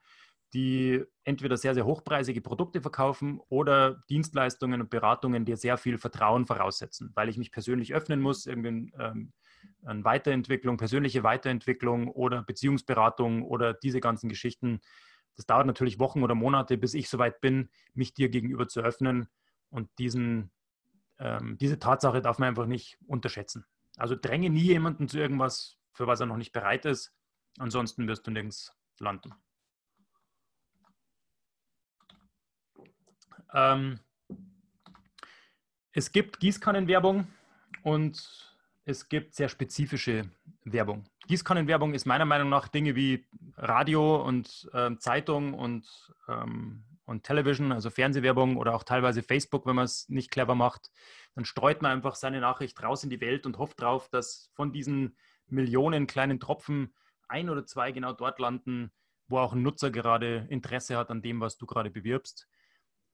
die 0.54 1.04
entweder 1.24 1.56
sehr, 1.56 1.74
sehr 1.74 1.84
hochpreisige 1.84 2.40
Produkte 2.40 2.80
verkaufen 2.80 3.40
oder 3.48 4.02
Dienstleistungen 4.08 4.80
und 4.80 4.90
Beratungen, 4.90 5.44
die 5.44 5.56
sehr 5.56 5.76
viel 5.76 5.98
Vertrauen 5.98 6.46
voraussetzen, 6.46 7.12
weil 7.14 7.28
ich 7.28 7.36
mich 7.36 7.52
persönlich 7.52 7.94
öffnen 7.94 8.20
muss, 8.20 8.46
irgendwie 8.46 8.92
ähm, 8.98 9.32
eine 9.84 10.04
Weiterentwicklung, 10.04 10.78
persönliche 10.78 11.22
Weiterentwicklung 11.22 12.08
oder 12.08 12.42
Beziehungsberatung 12.42 13.42
oder 13.42 13.74
diese 13.74 14.00
ganzen 14.00 14.28
Geschichten. 14.28 14.80
Das 15.36 15.46
dauert 15.46 15.66
natürlich 15.66 15.98
Wochen 15.98 16.22
oder 16.22 16.34
Monate, 16.34 16.78
bis 16.78 16.94
ich 16.94 17.08
soweit 17.08 17.40
bin, 17.40 17.68
mich 17.94 18.14
dir 18.14 18.30
gegenüber 18.30 18.66
zu 18.66 18.80
öffnen. 18.80 19.28
Und 19.70 19.90
diesen, 19.98 20.50
ähm, 21.18 21.58
diese 21.58 21.78
Tatsache 21.78 22.22
darf 22.22 22.38
man 22.38 22.48
einfach 22.48 22.66
nicht 22.66 22.98
unterschätzen. 23.06 23.66
Also 23.96 24.16
dränge 24.18 24.48
nie 24.48 24.62
jemanden 24.62 25.08
zu 25.08 25.18
irgendwas, 25.18 25.76
für 25.92 26.06
was 26.06 26.20
er 26.20 26.26
noch 26.26 26.38
nicht 26.38 26.52
bereit 26.52 26.86
ist. 26.86 27.14
Ansonsten 27.58 28.08
wirst 28.08 28.26
du 28.26 28.30
nirgends 28.30 28.72
landen. 28.98 29.34
Ähm, 33.52 34.00
es 35.92 36.12
gibt 36.12 36.40
Gießkannenwerbung 36.40 37.26
und 37.82 38.54
es 38.84 39.08
gibt 39.08 39.34
sehr 39.34 39.48
spezifische 39.48 40.30
Werbung. 40.64 41.04
Gießkannenwerbung 41.26 41.94
ist 41.94 42.06
meiner 42.06 42.24
Meinung 42.24 42.48
nach 42.48 42.68
Dinge 42.68 42.94
wie 42.94 43.26
Radio 43.56 44.22
und 44.24 44.70
ähm, 44.72 44.98
Zeitung 44.98 45.54
und, 45.54 45.86
ähm, 46.28 46.84
und 47.04 47.24
Television, 47.24 47.72
also 47.72 47.90
Fernsehwerbung 47.90 48.56
oder 48.56 48.74
auch 48.74 48.82
teilweise 48.82 49.22
Facebook, 49.22 49.66
wenn 49.66 49.76
man 49.76 49.84
es 49.84 50.08
nicht 50.08 50.30
clever 50.30 50.54
macht. 50.54 50.90
Dann 51.34 51.44
streut 51.44 51.82
man 51.82 51.92
einfach 51.92 52.14
seine 52.14 52.40
Nachricht 52.40 52.82
raus 52.82 53.04
in 53.04 53.10
die 53.10 53.20
Welt 53.20 53.44
und 53.44 53.58
hofft 53.58 53.82
darauf, 53.82 54.08
dass 54.08 54.50
von 54.54 54.72
diesen 54.72 55.16
Millionen 55.48 56.06
kleinen 56.06 56.40
Tropfen 56.40 56.94
ein 57.28 57.50
oder 57.50 57.66
zwei 57.66 57.92
genau 57.92 58.12
dort 58.12 58.38
landen, 58.38 58.90
wo 59.26 59.38
auch 59.38 59.52
ein 59.52 59.62
Nutzer 59.62 59.90
gerade 59.90 60.46
Interesse 60.48 60.96
hat 60.96 61.10
an 61.10 61.20
dem, 61.20 61.40
was 61.40 61.58
du 61.58 61.66
gerade 61.66 61.90
bewirbst 61.90 62.48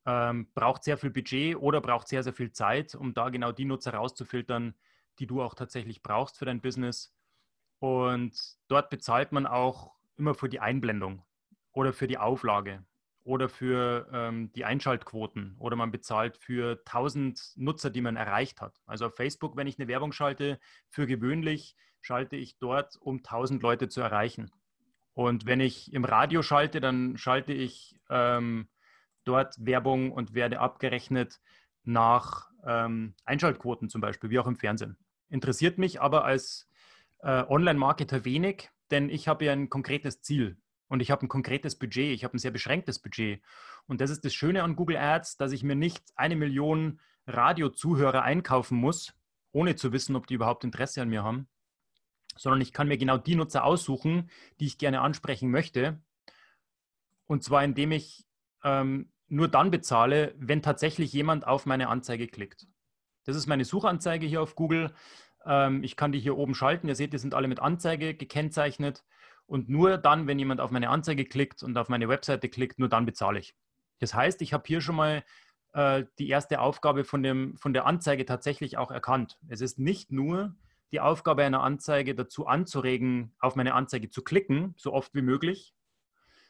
ähm, 0.06 0.48
braucht 0.54 0.84
sehr 0.84 0.98
viel 0.98 1.10
Budget 1.10 1.56
oder 1.56 1.80
braucht 1.80 2.08
sehr, 2.08 2.22
sehr 2.22 2.34
viel 2.34 2.52
Zeit, 2.52 2.94
um 2.94 3.14
da 3.14 3.28
genau 3.28 3.52
die 3.52 3.64
Nutzer 3.64 3.94
rauszufiltern, 3.94 4.74
die 5.18 5.26
du 5.26 5.42
auch 5.42 5.54
tatsächlich 5.54 6.02
brauchst 6.02 6.38
für 6.38 6.44
dein 6.44 6.60
Business. 6.60 7.14
Und 7.78 8.34
dort 8.68 8.90
bezahlt 8.90 9.32
man 9.32 9.46
auch 9.46 9.92
immer 10.16 10.34
für 10.34 10.48
die 10.48 10.60
Einblendung 10.60 11.22
oder 11.72 11.92
für 11.92 12.06
die 12.06 12.18
Auflage 12.18 12.84
oder 13.24 13.48
für 13.48 14.08
ähm, 14.12 14.52
die 14.52 14.64
Einschaltquoten 14.64 15.56
oder 15.58 15.76
man 15.76 15.90
bezahlt 15.90 16.36
für 16.36 16.82
1000 16.86 17.52
Nutzer, 17.56 17.90
die 17.90 18.02
man 18.02 18.16
erreicht 18.16 18.60
hat. 18.60 18.80
Also 18.86 19.06
auf 19.06 19.16
Facebook, 19.16 19.56
wenn 19.56 19.66
ich 19.66 19.78
eine 19.78 19.88
Werbung 19.88 20.12
schalte, 20.12 20.60
für 20.88 21.06
gewöhnlich 21.06 21.76
schalte 22.00 22.36
ich 22.36 22.58
dort, 22.58 22.96
um 23.00 23.18
1000 23.18 23.62
Leute 23.62 23.88
zu 23.88 24.02
erreichen. 24.02 24.50
Und 25.14 25.46
wenn 25.46 25.60
ich 25.60 25.92
im 25.92 26.04
Radio 26.04 26.42
schalte, 26.42 26.80
dann 26.80 27.16
schalte 27.16 27.52
ich 27.52 27.96
ähm, 28.10 28.68
dort 29.24 29.54
Werbung 29.58 30.12
und 30.12 30.34
werde 30.34 30.60
abgerechnet 30.60 31.40
nach 31.84 32.50
ähm, 32.66 33.14
Einschaltquoten 33.24 33.88
zum 33.88 34.00
Beispiel, 34.00 34.30
wie 34.30 34.38
auch 34.38 34.46
im 34.46 34.56
Fernsehen. 34.56 34.96
Interessiert 35.28 35.78
mich 35.78 36.00
aber 36.00 36.24
als 36.24 36.68
äh, 37.22 37.44
Online-Marketer 37.48 38.24
wenig, 38.24 38.70
denn 38.90 39.08
ich 39.08 39.28
habe 39.28 39.46
ja 39.46 39.52
ein 39.52 39.68
konkretes 39.68 40.22
Ziel 40.22 40.58
und 40.88 41.00
ich 41.00 41.10
habe 41.10 41.26
ein 41.26 41.28
konkretes 41.28 41.78
Budget, 41.78 42.12
ich 42.12 42.24
habe 42.24 42.36
ein 42.36 42.38
sehr 42.38 42.50
beschränktes 42.50 42.98
Budget. 42.98 43.42
Und 43.86 44.00
das 44.00 44.10
ist 44.10 44.24
das 44.24 44.34
Schöne 44.34 44.62
an 44.62 44.76
Google 44.76 44.96
Ads, 44.96 45.36
dass 45.36 45.52
ich 45.52 45.62
mir 45.62 45.74
nicht 45.74 46.04
eine 46.16 46.36
Million 46.36 47.00
Radiozuhörer 47.26 48.22
einkaufen 48.22 48.78
muss, 48.78 49.14
ohne 49.52 49.76
zu 49.76 49.92
wissen, 49.92 50.16
ob 50.16 50.26
die 50.26 50.34
überhaupt 50.34 50.64
Interesse 50.64 51.02
an 51.02 51.08
mir 51.08 51.22
haben, 51.22 51.48
sondern 52.36 52.60
ich 52.60 52.72
kann 52.72 52.88
mir 52.88 52.98
genau 52.98 53.16
die 53.16 53.36
Nutzer 53.36 53.64
aussuchen, 53.64 54.30
die 54.60 54.66
ich 54.66 54.78
gerne 54.78 55.00
ansprechen 55.00 55.50
möchte. 55.50 56.00
Und 57.26 57.42
zwar 57.44 57.64
indem 57.64 57.92
ich 57.92 58.26
ähm, 58.62 59.10
nur 59.28 59.48
dann 59.48 59.70
bezahle, 59.70 60.34
wenn 60.38 60.62
tatsächlich 60.62 61.12
jemand 61.12 61.46
auf 61.46 61.66
meine 61.66 61.88
Anzeige 61.88 62.26
klickt. 62.26 62.66
Das 63.24 63.36
ist 63.36 63.46
meine 63.46 63.64
Suchanzeige 63.64 64.26
hier 64.26 64.42
auf 64.42 64.54
Google. 64.54 64.92
Ähm, 65.46 65.82
ich 65.82 65.96
kann 65.96 66.12
die 66.12 66.20
hier 66.20 66.36
oben 66.36 66.54
schalten. 66.54 66.88
Ihr 66.88 66.94
seht, 66.94 67.12
die 67.12 67.18
sind 67.18 67.34
alle 67.34 67.48
mit 67.48 67.60
Anzeige 67.60 68.14
gekennzeichnet. 68.14 69.04
Und 69.46 69.68
nur 69.68 69.98
dann, 69.98 70.26
wenn 70.26 70.38
jemand 70.38 70.60
auf 70.60 70.70
meine 70.70 70.88
Anzeige 70.88 71.24
klickt 71.24 71.62
und 71.62 71.76
auf 71.76 71.88
meine 71.88 72.08
Webseite 72.08 72.48
klickt, 72.48 72.78
nur 72.78 72.88
dann 72.88 73.06
bezahle 73.06 73.38
ich. 73.38 73.54
Das 73.98 74.14
heißt, 74.14 74.42
ich 74.42 74.52
habe 74.52 74.64
hier 74.66 74.80
schon 74.80 74.96
mal 74.96 75.24
äh, 75.72 76.04
die 76.18 76.28
erste 76.28 76.60
Aufgabe 76.60 77.04
von, 77.04 77.22
dem, 77.22 77.56
von 77.56 77.72
der 77.72 77.86
Anzeige 77.86 78.24
tatsächlich 78.24 78.78
auch 78.78 78.90
erkannt. 78.90 79.38
Es 79.48 79.60
ist 79.60 79.78
nicht 79.78 80.12
nur 80.12 80.54
die 80.92 81.00
Aufgabe 81.00 81.42
einer 81.42 81.62
Anzeige 81.62 82.14
dazu 82.14 82.46
anzuregen, 82.46 83.34
auf 83.40 83.56
meine 83.56 83.74
Anzeige 83.74 84.08
zu 84.08 84.22
klicken, 84.22 84.74
so 84.76 84.92
oft 84.92 85.14
wie 85.14 85.22
möglich, 85.22 85.73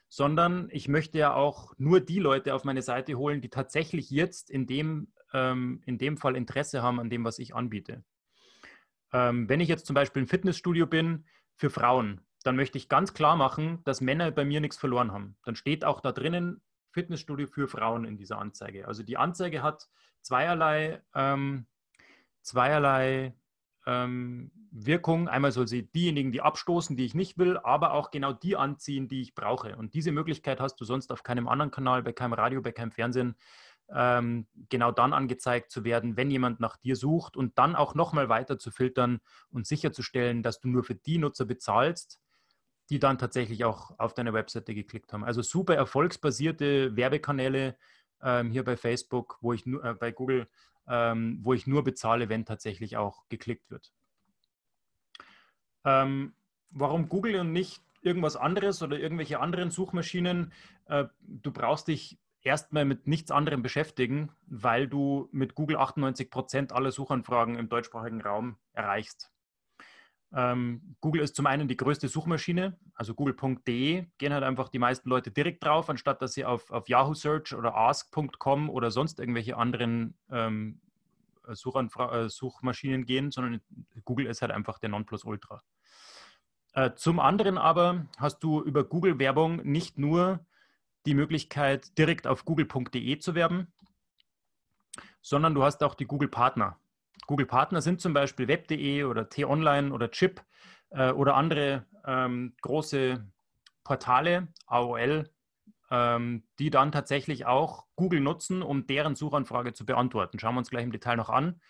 sondern 0.08 0.68
ich 0.70 0.88
möchte 0.88 1.18
ja 1.18 1.34
auch 1.34 1.74
nur 1.78 2.00
die 2.00 2.18
Leute 2.18 2.54
auf 2.54 2.64
meine 2.64 2.82
Seite 2.82 3.16
holen, 3.16 3.40
die 3.40 3.50
tatsächlich 3.50 4.10
jetzt 4.10 4.50
in 4.50 4.66
dem, 4.66 5.12
ähm, 5.32 5.82
in 5.86 5.98
dem 5.98 6.16
Fall 6.16 6.36
Interesse 6.36 6.82
haben 6.82 7.00
an 7.00 7.10
dem, 7.10 7.24
was 7.24 7.38
ich 7.38 7.54
anbiete. 7.54 8.04
Ähm, 9.12 9.48
wenn 9.48 9.60
ich 9.60 9.68
jetzt 9.68 9.86
zum 9.86 9.94
Beispiel 9.94 10.22
ein 10.22 10.28
Fitnessstudio 10.28 10.86
bin 10.86 11.26
für 11.56 11.70
Frauen, 11.70 12.20
dann 12.42 12.56
möchte 12.56 12.78
ich 12.78 12.88
ganz 12.88 13.14
klar 13.14 13.36
machen, 13.36 13.82
dass 13.84 14.00
Männer 14.00 14.30
bei 14.30 14.44
mir 14.44 14.60
nichts 14.60 14.76
verloren 14.76 15.12
haben. 15.12 15.36
Dann 15.44 15.56
steht 15.56 15.84
auch 15.84 16.00
da 16.00 16.12
drinnen 16.12 16.62
Fitnessstudio 16.92 17.46
für 17.46 17.68
Frauen 17.68 18.04
in 18.04 18.16
dieser 18.16 18.38
Anzeige. 18.38 18.86
Also 18.86 19.02
die 19.02 19.16
Anzeige 19.16 19.62
hat 19.62 19.88
zweierlei, 20.20 21.02
ähm, 21.14 21.66
zweierlei 22.42 23.34
ähm, 23.86 24.50
Wirkung. 24.70 25.28
Einmal 25.28 25.52
soll 25.52 25.68
sie 25.68 25.82
diejenigen, 25.82 26.32
die 26.32 26.40
abstoßen, 26.40 26.96
die 26.96 27.04
ich 27.04 27.14
nicht 27.14 27.38
will, 27.38 27.58
aber 27.58 27.92
auch 27.92 28.10
genau 28.10 28.32
die 28.32 28.56
anziehen, 28.56 29.08
die 29.08 29.22
ich 29.22 29.34
brauche. 29.34 29.76
Und 29.76 29.94
diese 29.94 30.12
Möglichkeit 30.12 30.60
hast 30.60 30.76
du 30.80 30.84
sonst 30.84 31.12
auf 31.12 31.22
keinem 31.22 31.48
anderen 31.48 31.70
Kanal, 31.70 32.02
bei 32.02 32.12
keinem 32.12 32.32
Radio, 32.32 32.60
bei 32.60 32.72
keinem 32.72 32.92
Fernsehen, 32.92 33.36
ähm, 33.90 34.46
genau 34.70 34.90
dann 34.90 35.12
angezeigt 35.12 35.70
zu 35.70 35.84
werden, 35.84 36.16
wenn 36.16 36.30
jemand 36.30 36.60
nach 36.60 36.76
dir 36.76 36.96
sucht 36.96 37.36
und 37.36 37.58
dann 37.58 37.76
auch 37.76 37.94
nochmal 37.94 38.28
weiter 38.28 38.58
zu 38.58 38.70
filtern 38.70 39.20
und 39.50 39.66
sicherzustellen, 39.66 40.42
dass 40.42 40.60
du 40.60 40.68
nur 40.68 40.84
für 40.84 40.94
die 40.94 41.18
Nutzer 41.18 41.44
bezahlst, 41.44 42.20
die 42.90 42.98
dann 42.98 43.18
tatsächlich 43.18 43.64
auch 43.64 43.98
auf 43.98 44.14
deine 44.14 44.32
Webseite 44.32 44.74
geklickt 44.74 45.12
haben. 45.12 45.24
Also 45.24 45.42
super 45.42 45.74
erfolgsbasierte 45.74 46.96
Werbekanäle 46.96 47.76
ähm, 48.22 48.50
hier 48.50 48.64
bei 48.64 48.76
Facebook, 48.76 49.38
wo 49.40 49.52
ich 49.52 49.66
nur, 49.66 49.84
äh, 49.84 49.94
bei 49.94 50.12
Google, 50.12 50.48
ähm, 50.88 51.40
wo 51.42 51.54
ich 51.54 51.66
nur 51.66 51.84
bezahle, 51.84 52.28
wenn 52.28 52.44
tatsächlich 52.44 52.96
auch 52.96 53.28
geklickt 53.28 53.70
wird. 53.70 53.92
Ähm, 55.84 56.34
warum 56.70 57.08
Google 57.08 57.36
und 57.36 57.52
nicht 57.52 57.82
irgendwas 58.02 58.36
anderes 58.36 58.82
oder 58.82 58.98
irgendwelche 58.98 59.40
anderen 59.40 59.70
Suchmaschinen? 59.70 60.52
Äh, 60.86 61.06
du 61.20 61.50
brauchst 61.52 61.88
dich 61.88 62.18
erstmal 62.42 62.84
mit 62.84 63.06
nichts 63.06 63.30
anderem 63.30 63.62
beschäftigen, 63.62 64.30
weil 64.46 64.86
du 64.86 65.28
mit 65.32 65.54
Google 65.54 65.78
98 65.78 66.30
Prozent 66.30 66.72
aller 66.72 66.92
Suchanfragen 66.92 67.56
im 67.56 67.68
deutschsprachigen 67.68 68.20
Raum 68.20 68.56
erreichst. 68.72 69.33
Ähm, 70.36 70.96
Google 71.00 71.22
ist 71.22 71.36
zum 71.36 71.46
einen 71.46 71.68
die 71.68 71.76
größte 71.76 72.08
Suchmaschine, 72.08 72.76
also 72.94 73.14
google.de 73.14 74.06
gehen 74.18 74.32
halt 74.32 74.42
einfach 74.42 74.68
die 74.68 74.80
meisten 74.80 75.08
Leute 75.08 75.30
direkt 75.30 75.64
drauf, 75.64 75.88
anstatt 75.88 76.20
dass 76.20 76.32
sie 76.32 76.44
auf, 76.44 76.72
auf 76.72 76.88
Yahoo 76.88 77.14
Search 77.14 77.54
oder 77.54 77.76
ask.com 77.76 78.68
oder 78.68 78.90
sonst 78.90 79.20
irgendwelche 79.20 79.56
anderen 79.56 80.18
ähm, 80.30 80.80
Suchanfra 81.46 82.24
äh, 82.24 82.28
Suchmaschinen 82.28 83.04
gehen, 83.04 83.30
sondern 83.30 83.60
Google 84.04 84.26
ist 84.26 84.42
halt 84.42 84.50
einfach 84.50 84.80
der 84.80 84.88
Nonplusultra. 84.88 85.62
Äh, 86.72 86.94
zum 86.94 87.20
anderen 87.20 87.56
aber 87.56 88.06
hast 88.18 88.40
du 88.40 88.60
über 88.60 88.82
Google-Werbung 88.82 89.56
nicht 89.62 89.98
nur 89.98 90.44
die 91.06 91.14
Möglichkeit, 91.14 91.96
direkt 91.96 92.26
auf 92.26 92.44
google.de 92.44 93.18
zu 93.18 93.36
werben, 93.36 93.72
sondern 95.22 95.54
du 95.54 95.62
hast 95.62 95.84
auch 95.84 95.94
die 95.94 96.06
Google-Partner. 96.06 96.76
Google-Partner 97.26 97.80
sind 97.80 98.00
zum 98.00 98.12
Beispiel 98.12 98.48
web.de 98.48 99.04
oder 99.04 99.28
t-online 99.28 99.92
oder 99.92 100.10
Chip 100.10 100.42
äh, 100.90 101.10
oder 101.10 101.34
andere 101.34 101.86
ähm, 102.06 102.54
große 102.60 103.26
Portale, 103.84 104.48
AOL, 104.66 105.30
ähm, 105.90 106.44
die 106.58 106.70
dann 106.70 106.92
tatsächlich 106.92 107.46
auch 107.46 107.86
Google 107.96 108.20
nutzen, 108.20 108.62
um 108.62 108.86
deren 108.86 109.14
Suchanfrage 109.14 109.74
zu 109.74 109.84
beantworten. 109.84 110.38
Schauen 110.38 110.54
wir 110.54 110.58
uns 110.60 110.70
gleich 110.70 110.84
im 110.84 110.92
Detail 110.92 111.16
noch 111.16 111.30
an. 111.30 111.60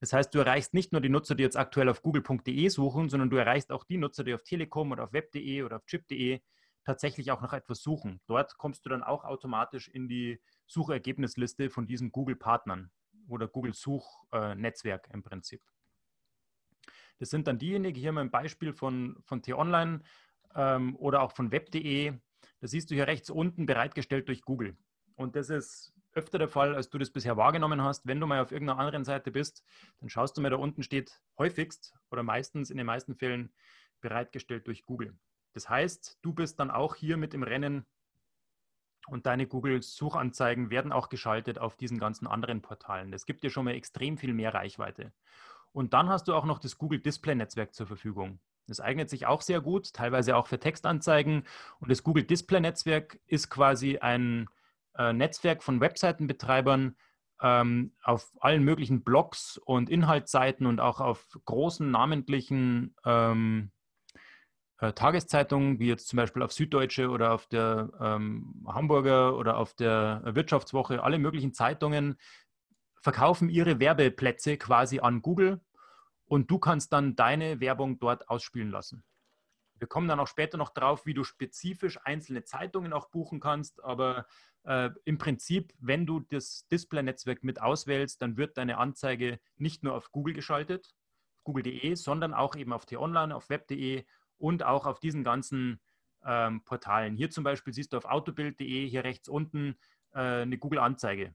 Das 0.00 0.12
heißt, 0.12 0.34
du 0.34 0.40
erreichst 0.40 0.74
nicht 0.74 0.92
nur 0.92 1.00
die 1.00 1.08
Nutzer, 1.08 1.34
die 1.34 1.44
jetzt 1.44 1.56
aktuell 1.56 1.88
auf 1.88 2.02
google.de 2.02 2.68
suchen, 2.68 3.08
sondern 3.08 3.30
du 3.30 3.36
erreichst 3.36 3.70
auch 3.70 3.84
die 3.84 3.98
Nutzer, 3.98 4.24
die 4.24 4.34
auf 4.34 4.42
Telekom 4.42 4.90
oder 4.90 5.04
auf 5.04 5.12
web.de 5.12 5.62
oder 5.62 5.76
auf 5.76 5.86
chip.de 5.86 6.40
tatsächlich 6.84 7.30
auch 7.30 7.40
nach 7.40 7.52
etwas 7.52 7.82
suchen. 7.82 8.20
Dort 8.26 8.58
kommst 8.58 8.84
du 8.84 8.90
dann 8.90 9.04
auch 9.04 9.24
automatisch 9.24 9.88
in 9.88 10.08
die 10.08 10.40
Suchergebnisliste 10.66 11.70
von 11.70 11.86
diesen 11.86 12.10
Google-Partnern 12.10 12.90
oder 13.32 13.48
Google 13.48 13.74
Suchnetzwerk 13.74 15.08
äh, 15.08 15.14
im 15.14 15.22
Prinzip. 15.22 15.62
Das 17.18 17.30
sind 17.30 17.46
dann 17.46 17.58
diejenigen, 17.58 17.98
hier 17.98 18.12
mal 18.12 18.22
ein 18.22 18.30
Beispiel 18.30 18.72
von, 18.72 19.16
von 19.24 19.42
T-Online 19.42 20.02
ähm, 20.54 20.96
oder 20.96 21.22
auch 21.22 21.32
von 21.32 21.50
web.de. 21.50 22.12
Da 22.60 22.66
siehst 22.66 22.90
du 22.90 22.94
hier 22.94 23.06
rechts 23.06 23.30
unten 23.30 23.66
bereitgestellt 23.66 24.28
durch 24.28 24.42
Google. 24.42 24.76
Und 25.14 25.36
das 25.36 25.50
ist 25.50 25.94
öfter 26.14 26.38
der 26.38 26.48
Fall, 26.48 26.74
als 26.74 26.90
du 26.90 26.98
das 26.98 27.10
bisher 27.10 27.36
wahrgenommen 27.36 27.82
hast. 27.82 28.06
Wenn 28.06 28.20
du 28.20 28.26
mal 28.26 28.40
auf 28.40 28.52
irgendeiner 28.52 28.78
anderen 28.78 29.04
Seite 29.04 29.30
bist, 29.30 29.64
dann 30.00 30.08
schaust 30.08 30.36
du 30.36 30.40
mal, 30.40 30.50
da 30.50 30.56
unten 30.56 30.82
steht 30.82 31.22
häufigst 31.38 31.94
oder 32.10 32.22
meistens 32.22 32.70
in 32.70 32.76
den 32.76 32.86
meisten 32.86 33.14
Fällen 33.14 33.52
bereitgestellt 34.00 34.66
durch 34.66 34.84
Google. 34.84 35.16
Das 35.54 35.68
heißt, 35.68 36.18
du 36.22 36.32
bist 36.32 36.58
dann 36.60 36.70
auch 36.70 36.94
hier 36.94 37.16
mit 37.16 37.34
im 37.34 37.42
Rennen 37.42 37.86
und 39.06 39.26
deine 39.26 39.46
Google-Suchanzeigen 39.46 40.70
werden 40.70 40.92
auch 40.92 41.08
geschaltet 41.08 41.58
auf 41.58 41.76
diesen 41.76 41.98
ganzen 41.98 42.26
anderen 42.26 42.62
Portalen. 42.62 43.10
Das 43.10 43.26
gibt 43.26 43.44
dir 43.44 43.50
schon 43.50 43.64
mal 43.64 43.74
extrem 43.74 44.16
viel 44.16 44.34
mehr 44.34 44.54
Reichweite. 44.54 45.12
Und 45.72 45.94
dann 45.94 46.08
hast 46.08 46.28
du 46.28 46.34
auch 46.34 46.44
noch 46.44 46.58
das 46.58 46.78
Google 46.78 47.00
Display-Netzwerk 47.00 47.74
zur 47.74 47.86
Verfügung. 47.86 48.38
Das 48.68 48.80
eignet 48.80 49.10
sich 49.10 49.26
auch 49.26 49.40
sehr 49.40 49.60
gut, 49.60 49.92
teilweise 49.92 50.36
auch 50.36 50.46
für 50.46 50.58
Textanzeigen. 50.58 51.44
Und 51.80 51.90
das 51.90 52.02
Google 52.02 52.24
Display-Netzwerk 52.24 53.18
ist 53.26 53.50
quasi 53.50 53.98
ein 53.98 54.48
äh, 54.96 55.12
Netzwerk 55.12 55.62
von 55.62 55.80
Webseitenbetreibern 55.80 56.96
ähm, 57.40 57.92
auf 58.02 58.30
allen 58.40 58.62
möglichen 58.62 59.02
Blogs 59.02 59.58
und 59.58 59.90
Inhaltsseiten 59.90 60.66
und 60.66 60.80
auch 60.80 61.00
auf 61.00 61.26
großen 61.44 61.90
namentlichen 61.90 62.94
ähm, 63.04 63.72
äh, 64.82 64.92
Tageszeitungen, 64.92 65.78
wie 65.78 65.86
jetzt 65.86 66.08
zum 66.08 66.16
Beispiel 66.16 66.42
auf 66.42 66.52
Süddeutsche 66.52 67.08
oder 67.08 67.32
auf 67.32 67.46
der 67.46 67.88
ähm, 68.00 68.64
Hamburger 68.66 69.36
oder 69.36 69.56
auf 69.56 69.74
der 69.74 70.22
Wirtschaftswoche, 70.24 71.04
alle 71.04 71.20
möglichen 71.20 71.54
Zeitungen 71.54 72.16
verkaufen 73.00 73.48
ihre 73.48 73.78
Werbeplätze 73.78 74.56
quasi 74.56 74.98
an 74.98 75.22
Google 75.22 75.60
und 76.26 76.50
du 76.50 76.58
kannst 76.58 76.92
dann 76.92 77.14
deine 77.14 77.60
Werbung 77.60 78.00
dort 78.00 78.28
ausspielen 78.28 78.70
lassen. 78.70 79.04
Wir 79.78 79.86
kommen 79.86 80.08
dann 80.08 80.18
auch 80.18 80.26
später 80.26 80.58
noch 80.58 80.70
drauf, 80.70 81.06
wie 81.06 81.14
du 81.14 81.22
spezifisch 81.22 82.00
einzelne 82.04 82.42
Zeitungen 82.42 82.92
auch 82.92 83.08
buchen 83.08 83.38
kannst, 83.38 83.84
aber 83.84 84.26
äh, 84.64 84.90
im 85.04 85.16
Prinzip, 85.16 85.74
wenn 85.78 86.06
du 86.06 86.20
das 86.20 86.66
Display-Netzwerk 86.72 87.44
mit 87.44 87.62
auswählst, 87.62 88.20
dann 88.20 88.36
wird 88.36 88.58
deine 88.58 88.78
Anzeige 88.78 89.38
nicht 89.58 89.84
nur 89.84 89.94
auf 89.94 90.10
Google 90.10 90.34
geschaltet, 90.34 90.92
google.de, 91.44 91.94
sondern 91.94 92.34
auch 92.34 92.56
eben 92.56 92.72
auf 92.72 92.84
t-online, 92.84 93.34
auf 93.34 93.48
web.de 93.48 94.04
und 94.42 94.64
auch 94.64 94.86
auf 94.86 94.98
diesen 94.98 95.22
ganzen 95.22 95.80
ähm, 96.24 96.64
Portalen. 96.64 97.14
Hier 97.14 97.30
zum 97.30 97.44
Beispiel 97.44 97.72
siehst 97.72 97.92
du 97.92 97.96
auf 97.96 98.04
autobild.de 98.04 98.88
hier 98.88 99.04
rechts 99.04 99.28
unten 99.28 99.76
äh, 100.12 100.42
eine 100.42 100.58
Google-Anzeige. 100.58 101.32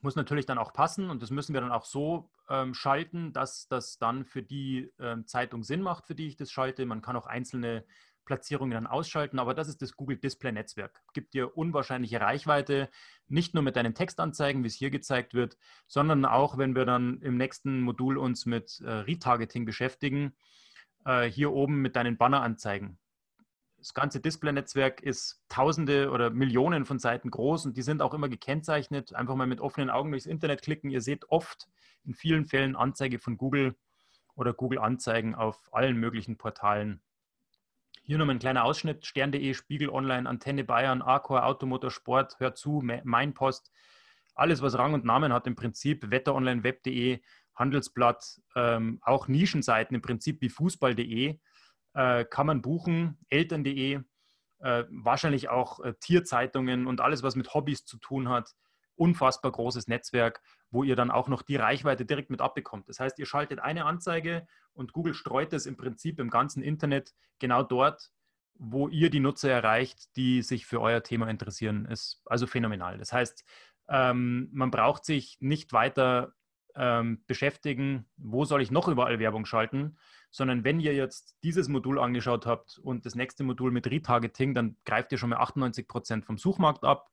Muss 0.00 0.14
natürlich 0.14 0.44
dann 0.44 0.58
auch 0.58 0.74
passen 0.74 1.08
und 1.08 1.22
das 1.22 1.30
müssen 1.30 1.54
wir 1.54 1.62
dann 1.62 1.72
auch 1.72 1.86
so 1.86 2.30
ähm, 2.50 2.74
schalten, 2.74 3.32
dass 3.32 3.68
das 3.68 3.98
dann 3.98 4.26
für 4.26 4.42
die 4.42 4.92
ähm, 5.00 5.26
Zeitung 5.26 5.64
Sinn 5.64 5.80
macht, 5.80 6.06
für 6.06 6.14
die 6.14 6.28
ich 6.28 6.36
das 6.36 6.52
schalte. 6.52 6.84
Man 6.84 7.00
kann 7.00 7.16
auch 7.16 7.26
einzelne 7.26 7.84
Platzierungen 8.26 8.72
dann 8.72 8.86
ausschalten, 8.86 9.38
aber 9.38 9.54
das 9.54 9.68
ist 9.68 9.80
das 9.80 9.96
Google 9.96 10.18
Display 10.18 10.52
Netzwerk. 10.52 11.02
Gibt 11.14 11.32
dir 11.32 11.56
unwahrscheinliche 11.56 12.20
Reichweite, 12.20 12.90
nicht 13.28 13.54
nur 13.54 13.62
mit 13.62 13.76
deinen 13.76 13.94
Textanzeigen, 13.94 14.62
wie 14.62 14.68
es 14.68 14.74
hier 14.74 14.90
gezeigt 14.90 15.32
wird, 15.32 15.56
sondern 15.86 16.26
auch, 16.26 16.58
wenn 16.58 16.76
wir 16.76 16.84
dann 16.84 17.22
im 17.22 17.38
nächsten 17.38 17.80
Modul 17.80 18.18
uns 18.18 18.44
mit 18.44 18.80
äh, 18.80 18.90
Retargeting 18.90 19.64
beschäftigen, 19.64 20.34
äh, 21.08 21.24
hier 21.24 21.52
oben 21.52 21.80
mit 21.80 21.96
deinen 21.96 22.18
Banneranzeigen. 22.18 22.98
Das 23.78 23.94
ganze 23.94 24.20
Display-Netzwerk 24.20 25.00
ist 25.00 25.40
Tausende 25.48 26.10
oder 26.10 26.30
Millionen 26.30 26.84
von 26.84 26.98
Seiten 26.98 27.30
groß 27.30 27.66
und 27.66 27.76
die 27.76 27.82
sind 27.82 28.02
auch 28.02 28.12
immer 28.12 28.28
gekennzeichnet. 28.28 29.14
Einfach 29.14 29.34
mal 29.34 29.46
mit 29.46 29.60
offenen 29.60 29.88
Augen 29.88 30.10
durchs 30.10 30.26
Internet 30.26 30.62
klicken. 30.62 30.90
Ihr 30.90 31.00
seht 31.00 31.30
oft 31.30 31.68
in 32.04 32.12
vielen 32.12 32.44
Fällen 32.44 32.76
Anzeige 32.76 33.18
von 33.18 33.38
Google 33.38 33.76
oder 34.34 34.52
Google-Anzeigen 34.52 35.34
auf 35.34 35.72
allen 35.72 35.96
möglichen 35.96 36.36
Portalen. 36.36 37.00
Hier 38.02 38.18
nochmal 38.18 38.36
ein 38.36 38.40
kleiner 38.40 38.64
Ausschnitt: 38.64 39.06
Stern.de, 39.06 39.54
Spiegel 39.54 39.90
Online, 39.90 40.28
Antenne 40.28 40.64
Bayern, 40.64 41.00
Arcor, 41.00 41.46
Automotor 41.46 41.90
Sport, 41.90 42.40
Hör 42.40 42.54
zu, 42.54 42.82
Mein 42.82 43.32
Post. 43.32 43.70
Alles, 44.34 44.60
was 44.60 44.76
Rang 44.76 44.94
und 44.94 45.04
Namen 45.04 45.32
hat, 45.32 45.46
im 45.46 45.54
Prinzip. 45.54 46.10
Wetter 46.10 46.34
Online, 46.34 46.64
Web.de, 46.64 47.20
Handelsblatt, 47.58 48.40
ähm, 48.54 49.00
auch 49.02 49.28
Nischenseiten 49.28 49.94
im 49.94 50.02
Prinzip 50.02 50.40
wie 50.40 50.48
Fußball.de 50.48 51.38
äh, 51.94 52.24
kann 52.24 52.46
man 52.46 52.62
buchen, 52.62 53.18
Eltern.de, 53.28 54.00
äh, 54.60 54.84
wahrscheinlich 54.90 55.48
auch 55.48 55.80
äh, 55.80 55.94
Tierzeitungen 56.00 56.86
und 56.86 57.00
alles, 57.00 57.22
was 57.22 57.36
mit 57.36 57.54
Hobbys 57.54 57.84
zu 57.84 57.98
tun 57.98 58.28
hat. 58.28 58.54
Unfassbar 58.96 59.52
großes 59.52 59.86
Netzwerk, 59.86 60.40
wo 60.70 60.82
ihr 60.82 60.96
dann 60.96 61.10
auch 61.10 61.28
noch 61.28 61.42
die 61.42 61.56
Reichweite 61.56 62.04
direkt 62.04 62.30
mit 62.30 62.40
abbekommt. 62.40 62.88
Das 62.88 62.98
heißt, 62.98 63.18
ihr 63.18 63.26
schaltet 63.26 63.60
eine 63.60 63.84
Anzeige 63.84 64.46
und 64.72 64.92
Google 64.92 65.14
streut 65.14 65.52
es 65.52 65.66
im 65.66 65.76
Prinzip 65.76 66.18
im 66.18 66.30
ganzen 66.30 66.62
Internet 66.62 67.14
genau 67.38 67.62
dort, 67.62 68.10
wo 68.54 68.88
ihr 68.88 69.08
die 69.08 69.20
Nutzer 69.20 69.50
erreicht, 69.50 70.16
die 70.16 70.42
sich 70.42 70.66
für 70.66 70.80
euer 70.80 71.02
Thema 71.04 71.28
interessieren, 71.28 71.86
ist 71.86 72.20
also 72.26 72.48
phänomenal. 72.48 72.98
Das 72.98 73.12
heißt, 73.12 73.44
ähm, 73.88 74.48
man 74.52 74.70
braucht 74.70 75.04
sich 75.04 75.36
nicht 75.40 75.72
weiter 75.72 76.34
ähm, 76.76 77.22
beschäftigen, 77.26 78.06
wo 78.16 78.44
soll 78.44 78.62
ich 78.62 78.70
noch 78.70 78.88
überall 78.88 79.18
Werbung 79.18 79.46
schalten, 79.46 79.96
sondern 80.30 80.64
wenn 80.64 80.80
ihr 80.80 80.94
jetzt 80.94 81.36
dieses 81.42 81.68
Modul 81.68 81.98
angeschaut 81.98 82.46
habt 82.46 82.78
und 82.78 83.06
das 83.06 83.14
nächste 83.14 83.44
Modul 83.44 83.70
mit 83.70 83.86
Retargeting, 83.90 84.54
dann 84.54 84.76
greift 84.84 85.12
ihr 85.12 85.18
schon 85.18 85.30
mal 85.30 85.38
98 85.38 85.88
Prozent 85.88 86.24
vom 86.24 86.38
Suchmarkt 86.38 86.84
ab. 86.84 87.10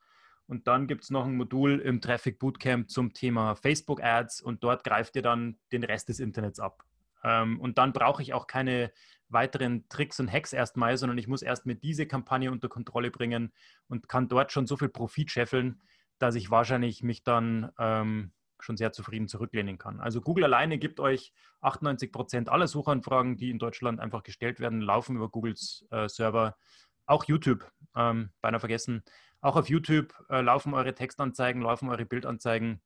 Und 0.47 0.67
dann 0.67 0.85
gibt 0.85 1.03
es 1.03 1.09
noch 1.09 1.25
ein 1.25 1.38
Modul 1.38 1.79
im 1.79 2.01
Traffic 2.01 2.38
Bootcamp 2.38 2.89
zum 2.89 3.13
Thema 3.13 3.55
Facebook 3.55 4.03
Ads 4.03 4.41
und 4.41 4.63
dort 4.63 4.83
greift 4.83 5.15
ihr 5.15 5.24
dann 5.24 5.57
den 5.71 5.83
Rest 5.83 6.09
des 6.09 6.19
Internets 6.19 6.59
ab. 6.59 6.83
Ähm, 7.24 7.59
und 7.59 7.79
dann 7.79 7.93
brauche 7.93 8.21
ich 8.21 8.33
auch 8.33 8.45
keine 8.45 8.91
weiteren 9.29 9.89
Tricks 9.89 10.19
und 10.19 10.31
Hacks 10.31 10.53
erstmal, 10.53 10.97
sondern 10.97 11.17
ich 11.17 11.27
muss 11.27 11.41
erst 11.41 11.65
mit 11.65 11.83
diese 11.83 12.05
Kampagne 12.05 12.51
unter 12.51 12.69
Kontrolle 12.69 13.09
bringen 13.09 13.51
und 13.88 14.07
kann 14.07 14.27
dort 14.27 14.51
schon 14.51 14.67
so 14.67 14.77
viel 14.77 14.89
Profit 14.89 15.31
scheffeln, 15.31 15.81
dass 16.19 16.35
ich 16.35 16.51
wahrscheinlich 16.51 17.01
mich 17.01 17.24
dann 17.24 17.71
ähm, 17.79 18.31
schon 18.65 18.77
sehr 18.77 18.91
zufrieden 18.91 19.27
zurücklehnen 19.27 19.77
kann. 19.77 20.01
Also 20.01 20.22
Google 20.22 20.43
alleine 20.43 20.77
gibt 20.77 21.00
euch 21.00 21.34
98 21.62 22.12
Prozent 22.12 22.50
aller 22.50 22.67
Suchanfragen, 22.67 23.38
die 23.38 23.50
in 23.50 23.60
Deutschland 23.60 24.00
einfach 24.00 24.24
gestellt 24.24 24.60
werden, 24.60 24.81
laufen 24.81 25.15
über 25.15 25.29
Googles 25.29 25.86
äh, 25.91 26.10
Server. 26.10 26.57
Auch 27.05 27.24
YouTube, 27.25 27.72
ähm, 27.95 28.31
beinahe 28.41 28.60
vergessen. 28.60 29.03
Auch 29.39 29.55
auf 29.55 29.69
YouTube 29.69 30.13
äh, 30.29 30.41
laufen 30.41 30.74
eure 30.74 30.95
Textanzeigen, 30.95 31.62
laufen 31.62 31.89
eure 31.89 32.05
Bildanzeigen. 32.05 32.81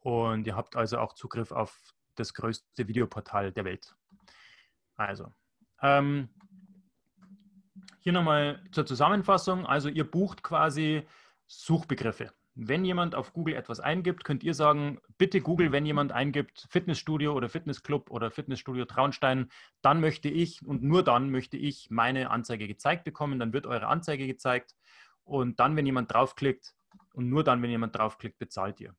Und 0.00 0.46
ihr 0.46 0.56
habt 0.56 0.74
also 0.74 0.98
auch 0.98 1.12
Zugriff 1.12 1.52
auf 1.52 1.94
das 2.14 2.32
größte 2.34 2.88
Videoportal 2.88 3.52
der 3.52 3.64
Welt. 3.64 3.94
Also, 4.96 5.32
ähm, 5.82 6.30
hier 8.00 8.12
nochmal 8.12 8.62
zur 8.70 8.86
Zusammenfassung. 8.86 9.66
Also 9.66 9.88
ihr 9.88 10.10
bucht 10.10 10.42
quasi 10.42 11.06
Suchbegriffe. 11.46 12.32
Wenn 12.56 12.84
jemand 12.84 13.16
auf 13.16 13.32
Google 13.32 13.54
etwas 13.54 13.80
eingibt, 13.80 14.22
könnt 14.22 14.44
ihr 14.44 14.54
sagen, 14.54 15.00
bitte 15.18 15.40
Google, 15.40 15.72
wenn 15.72 15.86
jemand 15.86 16.12
eingibt 16.12 16.66
Fitnessstudio 16.70 17.32
oder 17.32 17.48
Fitnessclub 17.48 18.10
oder 18.10 18.30
Fitnessstudio 18.30 18.84
Traunstein, 18.84 19.50
dann 19.82 20.00
möchte 20.00 20.28
ich 20.28 20.64
und 20.64 20.82
nur 20.82 21.02
dann 21.02 21.30
möchte 21.30 21.56
ich 21.56 21.90
meine 21.90 22.30
Anzeige 22.30 22.68
gezeigt 22.68 23.04
bekommen. 23.04 23.40
Dann 23.40 23.52
wird 23.52 23.66
eure 23.66 23.88
Anzeige 23.88 24.28
gezeigt 24.28 24.76
und 25.24 25.58
dann, 25.58 25.74
wenn 25.76 25.86
jemand 25.86 26.12
draufklickt 26.12 26.74
und 27.12 27.28
nur 27.28 27.42
dann, 27.42 27.60
wenn 27.60 27.70
jemand 27.70 27.96
draufklickt, 27.96 28.38
bezahlt 28.38 28.80
ihr. 28.80 28.94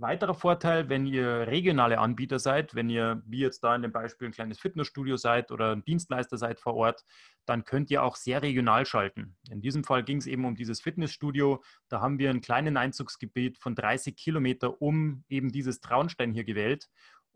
Weiterer 0.00 0.34
Vorteil, 0.34 0.88
wenn 0.88 1.06
ihr 1.06 1.48
regionale 1.48 1.98
Anbieter 1.98 2.38
seid, 2.38 2.76
wenn 2.76 2.88
ihr, 2.88 3.20
wie 3.26 3.40
jetzt 3.40 3.64
da 3.64 3.74
in 3.74 3.82
dem 3.82 3.90
Beispiel, 3.90 4.28
ein 4.28 4.32
kleines 4.32 4.60
Fitnessstudio 4.60 5.16
seid 5.16 5.50
oder 5.50 5.72
ein 5.72 5.84
Dienstleister 5.84 6.38
seid 6.38 6.60
vor 6.60 6.74
Ort, 6.74 7.04
dann 7.46 7.64
könnt 7.64 7.90
ihr 7.90 8.04
auch 8.04 8.14
sehr 8.14 8.40
regional 8.40 8.86
schalten. 8.86 9.36
In 9.50 9.60
diesem 9.60 9.82
Fall 9.82 10.04
ging 10.04 10.18
es 10.18 10.28
eben 10.28 10.44
um 10.44 10.54
dieses 10.54 10.80
Fitnessstudio. 10.80 11.64
Da 11.88 12.00
haben 12.00 12.20
wir 12.20 12.30
ein 12.30 12.40
kleines 12.40 12.76
Einzugsgebiet 12.76 13.58
von 13.58 13.74
30 13.74 14.14
Kilometer 14.14 14.80
um 14.80 15.24
eben 15.28 15.50
dieses 15.50 15.80
Traunstein 15.80 16.32
hier 16.32 16.44
gewählt. 16.44 16.88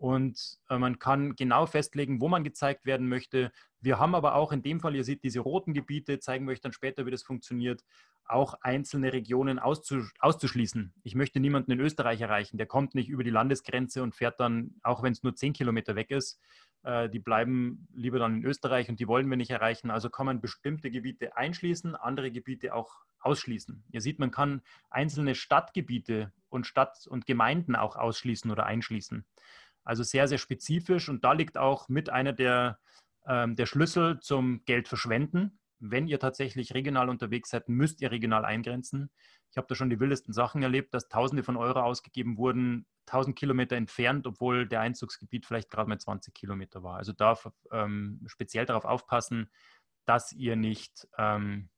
Und 0.02 0.59
äh, 0.68 0.78
man 0.78 0.99
kann 0.99 1.37
genau 1.37 1.64
festlegen, 1.66 2.21
wo 2.21 2.26
man 2.26 2.42
gezeigt 2.42 2.87
werden 2.87 3.09
möchte. 3.09 3.52
Wir 3.80 4.00
haben 4.00 4.16
aber 4.16 4.35
auch 4.35 4.50
in 4.50 4.61
dem 4.61 4.80
Fall, 4.80 4.97
ihr 4.97 5.04
seht 5.04 5.23
diese 5.23 5.38
roten 5.38 5.75
Gebiete, 5.75 6.18
zeigen 6.18 6.44
wir 6.44 6.50
euch 6.50 6.61
dann 6.61 6.73
später, 6.73 7.06
wie 7.06 7.12
das 7.12 7.23
funktioniert, 7.23 7.85
auch 8.25 8.54
einzelne 8.62 9.12
Regionen 9.12 9.61
auszuschließen. 9.61 10.92
Ich 11.04 11.14
möchte 11.14 11.38
niemanden 11.38 11.71
in 11.71 11.78
Österreich 11.78 12.21
erreichen, 12.21 12.56
der 12.56 12.66
kommt 12.66 12.97
nicht 12.97 13.11
über 13.11 13.23
die 13.23 13.30
Landesgrenze 13.30 14.02
und 14.02 14.16
fährt 14.16 14.40
dann, 14.40 14.75
auch 14.82 15.04
wenn 15.04 15.12
es 15.12 15.23
nur 15.23 15.37
zehn 15.37 15.52
Kilometer 15.52 15.94
weg 15.94 16.11
ist, 16.11 16.40
äh, 16.82 17.09
die 17.09 17.21
bleiben 17.21 17.87
lieber 17.94 18.18
dann 18.18 18.38
in 18.38 18.44
Österreich 18.44 18.88
und 18.88 18.99
die 18.99 19.06
wollen 19.06 19.30
wir 19.30 19.37
nicht 19.37 19.52
erreichen. 19.52 19.92
Also 19.92 20.11
kann 20.11 20.26
man 20.26 20.40
bestimmte 20.40 20.90
Gebiete 20.90 21.37
einschließen, 21.37 21.94
andere 21.94 22.32
Gebiete 22.32 22.75
auch 22.75 23.04
ausschließen. 23.21 23.85
Ihr 23.92 24.00
seht, 24.00 24.18
man 24.18 24.32
kann 24.32 24.62
einzelne 24.90 25.37
Stadtgebiete 25.37 26.32
und 26.49 26.66
Stadt- 26.66 27.06
und 27.06 27.25
Gemeinden 27.25 27.76
auch 27.76 27.94
ausschließen 27.94 28.50
oder 28.50 28.66
einschließen. 28.66 29.24
Also 29.85 30.03
sehr, 30.03 30.29
sehr 30.29 30.38
spezifisch 30.38 31.09
und 31.09 31.25
da 31.25 31.33
liegt 31.33 31.59
auch 31.59 31.88
mit 31.88 32.11
einer 32.11 32.33
der, 32.33 32.79
ähm, 33.27 33.57
der 33.57 33.66
Schlüssel 33.66 34.21
zum 34.21 34.64
Geld 34.64 34.88
verschwenden 34.88 35.59
wenn 35.83 36.07
ihr 36.07 36.21
tatsächlich 36.21 36.75
regional 36.75 37.09
unterwegs 37.09 37.51
seid, 37.51 37.68
müsst 37.68 38.01
ihr 38.01 38.12
regional 38.12 38.45
eingrenzen. 38.45 39.11
Ich 39.51 39.57
habe 39.57 39.66
da 39.68 39.75
schon 39.75 39.90
die 39.90 39.99
wildesten 39.99 40.33
Sachen 40.33 40.62
erlebt, 40.62 40.95
dass 40.95 41.09
Tausende 41.09 41.42
von 41.42 41.57
Euro 41.57 41.81
ausgegeben 41.81 42.38
wurden, 42.38 42.87
1000 43.07 43.37
Kilometer 43.37 43.75
entfernt, 43.75 44.27
obwohl 44.29 44.66
der 44.66 44.81
Einzugsgebiet 44.81 45.45
vielleicht 45.45 45.71
gerade 45.71 45.88
mal 45.88 45.99
20 45.99 46.33
Kilometer 46.33 46.85
war. 46.85 46.99
Also 46.99 47.12
da 47.12 47.37
ähm, 47.73 48.23
speziell 48.27 48.64
darauf 48.64 48.85
aufpassen, 48.85 49.51
dass 50.05 50.33
ihr 50.33 50.55
nicht, 50.55 51.09
ähm, 51.18 51.68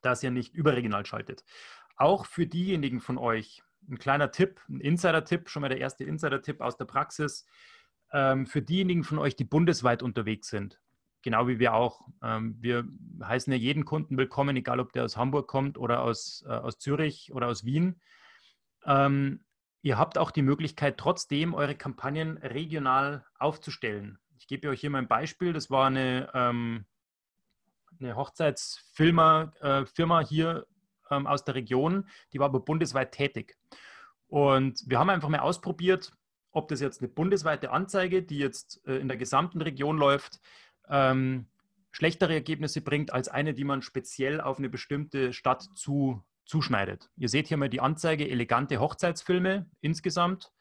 dass 0.00 0.22
ihr 0.24 0.32
nicht 0.32 0.52
überregional 0.52 1.06
schaltet. 1.06 1.44
Auch 1.96 2.26
für 2.26 2.48
diejenigen 2.48 3.00
von 3.00 3.18
euch, 3.18 3.62
ein 3.88 3.98
kleiner 3.98 4.30
Tipp, 4.30 4.60
ein 4.68 4.80
Insider-Tipp, 4.80 5.48
schon 5.48 5.62
mal 5.62 5.68
der 5.68 5.78
erste 5.78 6.04
Insider-Tipp 6.04 6.60
aus 6.60 6.76
der 6.76 6.84
Praxis, 6.84 7.46
ähm, 8.12 8.46
für 8.46 8.62
diejenigen 8.62 9.04
von 9.04 9.18
euch, 9.18 9.36
die 9.36 9.44
bundesweit 9.44 10.02
unterwegs 10.02 10.48
sind 10.48 10.80
genau 11.22 11.48
wie 11.48 11.58
wir 11.58 11.72
auch. 11.74 12.02
Ähm, 12.22 12.56
wir 12.60 12.86
heißen 13.22 13.52
ja 13.52 13.58
jeden 13.58 13.84
Kunden 13.84 14.18
willkommen, 14.18 14.56
egal 14.56 14.80
ob 14.80 14.92
der 14.92 15.04
aus 15.04 15.16
Hamburg 15.16 15.48
kommt 15.48 15.78
oder 15.78 16.02
aus, 16.02 16.44
äh, 16.46 16.50
aus 16.50 16.78
Zürich 16.78 17.32
oder 17.32 17.46
aus 17.46 17.64
Wien. 17.64 18.00
Ähm, 18.84 19.44
ihr 19.80 19.98
habt 19.98 20.18
auch 20.18 20.30
die 20.30 20.42
Möglichkeit, 20.42 20.98
trotzdem 20.98 21.54
eure 21.54 21.76
Kampagnen 21.76 22.38
regional 22.38 23.24
aufzustellen. 23.38 24.18
Ich 24.38 24.46
gebe 24.48 24.68
euch 24.68 24.80
hier 24.80 24.90
mal 24.90 24.98
ein 24.98 25.08
Beispiel. 25.08 25.52
Das 25.52 25.70
war 25.70 25.86
eine, 25.86 26.34
eine 26.34 28.16
Hochzeitsfilmer 28.16 29.52
äh, 29.60 30.24
hier 30.24 30.66
ähm, 31.12 31.26
aus 31.26 31.44
der 31.44 31.54
Region, 31.54 32.08
die 32.32 32.38
war 32.38 32.46
aber 32.46 32.60
bundesweit 32.60 33.12
tätig. 33.12 33.56
Und 34.28 34.82
wir 34.86 34.98
haben 34.98 35.10
einfach 35.10 35.28
mal 35.28 35.40
ausprobiert, 35.40 36.12
ob 36.52 36.68
das 36.68 36.80
jetzt 36.80 37.00
eine 37.00 37.08
bundesweite 37.08 37.70
Anzeige, 37.70 38.22
die 38.22 38.38
jetzt 38.38 38.86
äh, 38.86 38.96
in 38.96 39.08
der 39.08 39.16
gesamten 39.16 39.60
Region 39.60 39.98
läuft, 39.98 40.40
ähm, 40.88 41.46
schlechtere 41.90 42.34
Ergebnisse 42.34 42.80
bringt 42.80 43.12
als 43.12 43.28
eine, 43.28 43.54
die 43.54 43.64
man 43.64 43.82
speziell 43.82 44.40
auf 44.40 44.58
eine 44.58 44.68
bestimmte 44.68 45.32
Stadt 45.32 45.62
zu, 45.74 46.22
zuschneidet. 46.44 47.10
Ihr 47.16 47.28
seht 47.28 47.48
hier 47.48 47.56
mal 47.56 47.68
die 47.68 47.80
Anzeige, 47.80 48.28
elegante 48.28 48.80
Hochzeitsfilme 48.80 49.66
insgesamt. 49.80 50.52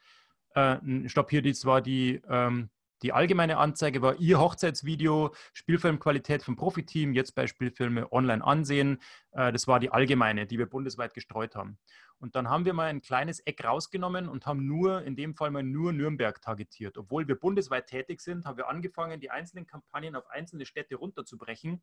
Äh, 0.54 0.78
stopp 1.08 1.30
hier, 1.30 1.42
das 1.42 1.66
war 1.66 1.82
die, 1.82 2.22
ähm, 2.28 2.70
die 3.02 3.14
allgemeine 3.14 3.58
Anzeige, 3.58 4.02
war 4.02 4.16
Ihr 4.20 4.40
Hochzeitsvideo, 4.40 5.34
Spielfilmqualität 5.54 6.44
vom 6.44 6.56
Profiteam, 6.56 7.14
jetzt 7.14 7.34
bei 7.36 7.48
Spielfilme 7.48 8.12
online 8.12 8.44
ansehen. 8.44 9.00
Äh, 9.32 9.52
das 9.52 9.68
war 9.68 9.80
die 9.80 9.92
allgemeine, 9.92 10.46
die 10.46 10.58
wir 10.58 10.68
bundesweit 10.68 11.14
gestreut 11.14 11.56
haben. 11.56 11.78
Und 12.20 12.36
dann 12.36 12.50
haben 12.50 12.66
wir 12.66 12.74
mal 12.74 12.86
ein 12.86 13.02
kleines 13.02 13.40
Eck 13.40 13.64
rausgenommen 13.64 14.30
und 14.30 14.46
haben 14.46 14.68
nur, 14.68 15.02
in 15.04 15.16
dem 15.16 15.34
Fall 15.34 15.50
mal 15.50 15.64
nur 15.64 15.92
Nürnberg 15.92 16.40
targetiert. 16.42 16.98
Obwohl 16.98 17.28
wir 17.28 17.36
bundesweit 17.36 17.88
tätig 17.88 18.22
sind, 18.22 18.46
haben 18.46 18.58
wir 18.58 18.70
angefangen, 18.70 19.20
die 19.20 19.32
einzelnen 19.32 19.66
Kampagnen 19.66 20.16
auf 20.16 20.30
einzelne 20.30 20.66
Städte 20.66 20.96
runterzubrechen 20.96 21.82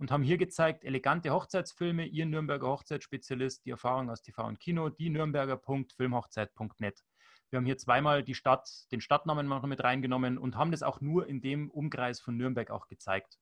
und 0.00 0.10
haben 0.10 0.22
hier 0.22 0.38
gezeigt, 0.38 0.82
elegante 0.82 1.30
Hochzeitsfilme, 1.30 2.06
Ihr 2.06 2.26
Nürnberger 2.26 2.68
Hochzeitsspezialist, 2.68 3.64
die 3.66 3.70
Erfahrung 3.70 4.10
aus 4.10 4.22
TV 4.22 4.46
und 4.46 4.58
Kino, 4.58 4.88
die 4.88 5.10
Nürnberger.filmhochzeit.net. 5.10 7.04
Wir 7.50 7.58
haben 7.58 7.66
hier 7.66 7.78
zweimal 7.78 8.22
die 8.22 8.34
Stadt, 8.34 8.70
den 8.92 9.00
Stadtnamen 9.00 9.46
noch 9.46 9.66
mit 9.66 9.82
reingenommen 9.82 10.38
und 10.38 10.56
haben 10.56 10.70
das 10.70 10.82
auch 10.82 11.00
nur 11.00 11.26
in 11.26 11.40
dem 11.40 11.70
Umkreis 11.70 12.20
von 12.20 12.36
Nürnberg 12.36 12.70
auch 12.70 12.86
gezeigt. 12.86 13.38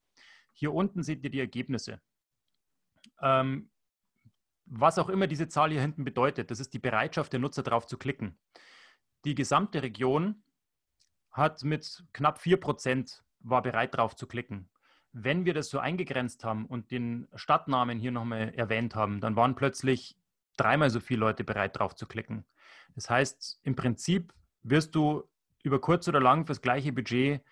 Hier 0.52 0.72
unten 0.72 1.02
seht 1.02 1.22
ihr 1.22 1.30
die 1.30 1.40
Ergebnisse. 1.40 2.00
Ähm, 3.20 3.70
was 4.64 4.98
auch 4.98 5.08
immer 5.08 5.26
diese 5.26 5.48
Zahl 5.48 5.70
hier 5.70 5.80
hinten 5.80 6.04
bedeutet, 6.04 6.50
das 6.50 6.60
ist 6.60 6.72
die 6.74 6.78
Bereitschaft 6.78 7.32
der 7.32 7.40
Nutzer 7.40 7.62
darauf 7.62 7.86
zu 7.86 7.98
klicken. 7.98 8.38
Die 9.24 9.34
gesamte 9.34 9.82
Region 9.82 10.42
hat 11.30 11.62
mit 11.64 12.04
knapp 12.12 12.38
4% 12.38 13.22
war 13.40 13.62
bereit 13.62 13.94
darauf 13.94 14.16
zu 14.16 14.26
klicken. 14.26 14.68
Wenn 15.12 15.44
wir 15.44 15.54
das 15.54 15.70
so 15.70 15.78
eingegrenzt 15.78 16.44
haben 16.44 16.66
und 16.66 16.90
den 16.90 17.28
Stadtnamen 17.34 17.98
hier 17.98 18.12
nochmal 18.12 18.52
erwähnt 18.54 18.94
haben, 18.94 19.20
dann 19.20 19.36
waren 19.36 19.54
plötzlich 19.54 20.16
dreimal 20.56 20.90
so 20.90 21.00
viele 21.00 21.20
Leute 21.20 21.44
bereit 21.44 21.76
darauf 21.76 21.94
zu 21.94 22.06
klicken. 22.06 22.44
Das 22.98 23.08
heißt, 23.08 23.60
im 23.62 23.76
Prinzip 23.76 24.34
wirst 24.64 24.96
du 24.96 25.22
über 25.62 25.80
kurz 25.80 26.08
oder 26.08 26.18
lang 26.18 26.44
fürs 26.44 26.60
gleiche 26.60 26.92
Budget 26.92 27.44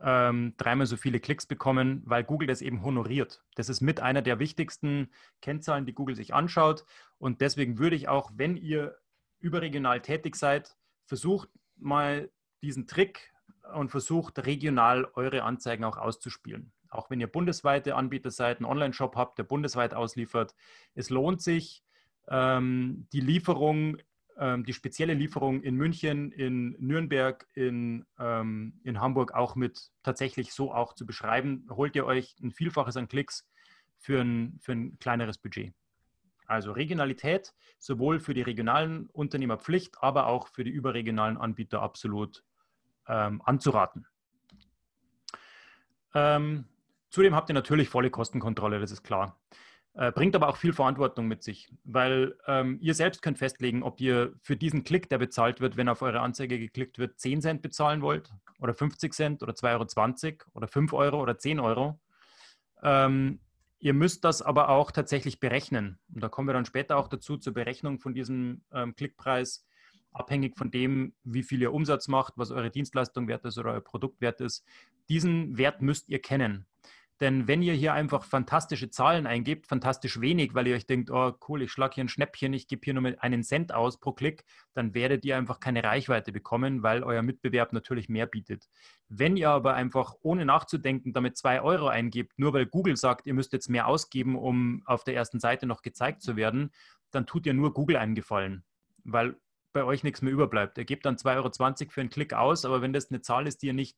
ähm, 0.00 0.54
dreimal 0.58 0.86
so 0.86 0.96
viele 0.96 1.18
Klicks 1.18 1.44
bekommen, 1.44 2.02
weil 2.04 2.22
Google 2.22 2.46
das 2.46 2.62
eben 2.62 2.84
honoriert. 2.84 3.42
Das 3.56 3.68
ist 3.68 3.80
mit 3.80 3.98
einer 3.98 4.22
der 4.22 4.38
wichtigsten 4.38 5.10
Kennzahlen, 5.40 5.86
die 5.86 5.92
Google 5.92 6.14
sich 6.14 6.34
anschaut. 6.34 6.84
Und 7.18 7.40
deswegen 7.40 7.80
würde 7.80 7.96
ich 7.96 8.06
auch, 8.06 8.30
wenn 8.36 8.56
ihr 8.56 8.96
überregional 9.40 10.02
tätig 10.02 10.36
seid, 10.36 10.76
versucht 11.04 11.48
mal 11.74 12.30
diesen 12.62 12.86
Trick 12.86 13.32
und 13.74 13.90
versucht 13.90 14.46
regional 14.46 15.10
eure 15.14 15.42
Anzeigen 15.42 15.82
auch 15.82 15.96
auszuspielen. 15.96 16.70
Auch 16.90 17.10
wenn 17.10 17.20
ihr 17.20 17.26
bundesweite 17.26 17.96
Anbieter 17.96 18.30
seid, 18.30 18.58
einen 18.58 18.66
Online-Shop 18.66 19.16
habt, 19.16 19.36
der 19.36 19.44
bundesweit 19.44 19.94
ausliefert. 19.94 20.54
Es 20.94 21.10
lohnt 21.10 21.42
sich, 21.42 21.82
ähm, 22.28 23.08
die 23.12 23.20
Lieferung 23.20 23.96
die 24.38 24.72
spezielle 24.72 25.14
Lieferung 25.14 25.62
in 25.62 25.76
München, 25.76 26.32
in 26.32 26.74
Nürnberg, 26.78 27.46
in, 27.54 28.06
ähm, 28.18 28.80
in 28.82 29.00
Hamburg 29.00 29.34
auch 29.34 29.56
mit 29.56 29.90
tatsächlich 30.02 30.52
so 30.52 30.72
auch 30.72 30.94
zu 30.94 31.06
beschreiben, 31.06 31.66
holt 31.70 31.94
ihr 31.94 32.06
euch 32.06 32.34
ein 32.42 32.50
Vielfaches 32.50 32.96
an 32.96 33.08
Klicks 33.08 33.46
für 33.98 34.20
ein, 34.20 34.58
für 34.60 34.72
ein 34.72 34.98
kleineres 34.98 35.38
Budget. 35.38 35.74
Also 36.46 36.72
Regionalität 36.72 37.54
sowohl 37.78 38.20
für 38.20 38.34
die 38.34 38.42
regionalen 38.42 39.06
Unternehmer 39.12 39.58
Pflicht, 39.58 40.02
aber 40.02 40.26
auch 40.26 40.48
für 40.48 40.64
die 40.64 40.70
überregionalen 40.70 41.36
Anbieter 41.36 41.80
absolut 41.80 42.44
ähm, 43.06 43.40
anzuraten. 43.44 44.06
Ähm, 46.14 46.66
zudem 47.10 47.34
habt 47.34 47.48
ihr 47.48 47.54
natürlich 47.54 47.88
volle 47.88 48.10
Kostenkontrolle, 48.10 48.80
das 48.80 48.90
ist 48.90 49.02
klar. 49.02 49.40
Äh, 49.94 50.10
bringt 50.10 50.34
aber 50.34 50.48
auch 50.48 50.56
viel 50.56 50.72
Verantwortung 50.72 51.28
mit 51.28 51.42
sich, 51.42 51.70
weil 51.84 52.34
ähm, 52.46 52.78
ihr 52.80 52.94
selbst 52.94 53.20
könnt 53.20 53.36
festlegen, 53.36 53.82
ob 53.82 54.00
ihr 54.00 54.32
für 54.40 54.56
diesen 54.56 54.84
Klick, 54.84 55.10
der 55.10 55.18
bezahlt 55.18 55.60
wird, 55.60 55.76
wenn 55.76 55.90
auf 55.90 56.00
eure 56.00 56.20
Anzeige 56.20 56.58
geklickt 56.58 56.98
wird, 56.98 57.20
10 57.20 57.42
Cent 57.42 57.62
bezahlen 57.62 58.00
wollt 58.00 58.32
oder 58.58 58.72
50 58.72 59.12
Cent 59.12 59.42
oder 59.42 59.52
2,20 59.52 60.24
Euro 60.24 60.50
oder 60.54 60.68
5 60.68 60.92
Euro 60.94 61.20
oder 61.20 61.36
10 61.36 61.60
Euro. 61.60 62.00
Ähm, 62.82 63.40
ihr 63.80 63.92
müsst 63.92 64.24
das 64.24 64.40
aber 64.40 64.70
auch 64.70 64.92
tatsächlich 64.92 65.40
berechnen. 65.40 65.98
Und 66.14 66.22
da 66.22 66.30
kommen 66.30 66.48
wir 66.48 66.54
dann 66.54 66.64
später 66.64 66.96
auch 66.96 67.08
dazu 67.08 67.36
zur 67.36 67.52
Berechnung 67.52 67.98
von 67.98 68.14
diesem 68.14 68.62
ähm, 68.72 68.94
Klickpreis, 68.96 69.66
abhängig 70.12 70.56
von 70.56 70.70
dem, 70.70 71.12
wie 71.22 71.42
viel 71.42 71.60
ihr 71.60 71.72
Umsatz 71.72 72.08
macht, 72.08 72.34
was 72.36 72.50
eure 72.50 72.70
Dienstleistung 72.70 73.28
wert 73.28 73.44
ist 73.44 73.58
oder 73.58 73.72
euer 73.72 73.80
Produkt 73.82 74.22
wert 74.22 74.40
ist. 74.40 74.64
Diesen 75.10 75.58
Wert 75.58 75.82
müsst 75.82 76.08
ihr 76.08 76.22
kennen. 76.22 76.66
Denn 77.22 77.46
wenn 77.46 77.62
ihr 77.62 77.74
hier 77.74 77.92
einfach 77.92 78.24
fantastische 78.24 78.90
Zahlen 78.90 79.28
eingebt, 79.28 79.68
fantastisch 79.68 80.20
wenig, 80.20 80.54
weil 80.54 80.66
ihr 80.66 80.74
euch 80.74 80.88
denkt, 80.88 81.08
oh 81.08 81.32
cool, 81.48 81.62
ich 81.62 81.70
schlage 81.70 81.94
hier 81.94 82.02
ein 82.02 82.08
Schnäppchen, 82.08 82.52
ich 82.52 82.66
gebe 82.66 82.80
hier 82.82 82.94
nur 82.94 83.14
einen 83.22 83.44
Cent 83.44 83.72
aus 83.72 84.00
pro 84.00 84.10
Klick, 84.10 84.44
dann 84.74 84.92
werdet 84.92 85.24
ihr 85.24 85.36
einfach 85.36 85.60
keine 85.60 85.84
Reichweite 85.84 86.32
bekommen, 86.32 86.82
weil 86.82 87.04
euer 87.04 87.22
Mitbewerb 87.22 87.72
natürlich 87.72 88.08
mehr 88.08 88.26
bietet. 88.26 88.68
Wenn 89.08 89.36
ihr 89.36 89.50
aber 89.50 89.74
einfach 89.74 90.16
ohne 90.22 90.44
nachzudenken 90.44 91.12
damit 91.12 91.36
zwei 91.36 91.62
Euro 91.62 91.86
eingebt, 91.86 92.40
nur 92.40 92.54
weil 92.54 92.66
Google 92.66 92.96
sagt, 92.96 93.24
ihr 93.28 93.34
müsst 93.34 93.52
jetzt 93.52 93.70
mehr 93.70 93.86
ausgeben, 93.86 94.34
um 94.34 94.82
auf 94.86 95.04
der 95.04 95.14
ersten 95.14 95.38
Seite 95.38 95.66
noch 95.66 95.82
gezeigt 95.82 96.22
zu 96.22 96.34
werden, 96.34 96.72
dann 97.12 97.24
tut 97.24 97.46
ihr 97.46 97.54
nur 97.54 97.72
Google 97.72 97.98
einen 97.98 98.16
Gefallen, 98.16 98.64
weil 99.04 99.36
bei 99.72 99.84
euch 99.84 100.02
nichts 100.02 100.22
mehr 100.22 100.32
überbleibt. 100.32 100.76
Ihr 100.76 100.84
gebt 100.84 101.06
dann 101.06 101.14
2,20 101.14 101.36
Euro 101.36 101.90
für 101.92 102.00
einen 102.00 102.10
Klick 102.10 102.32
aus, 102.34 102.64
aber 102.64 102.82
wenn 102.82 102.92
das 102.92 103.12
eine 103.12 103.20
Zahl 103.20 103.46
ist, 103.46 103.62
die 103.62 103.68
ihr 103.68 103.74
nicht 103.74 103.96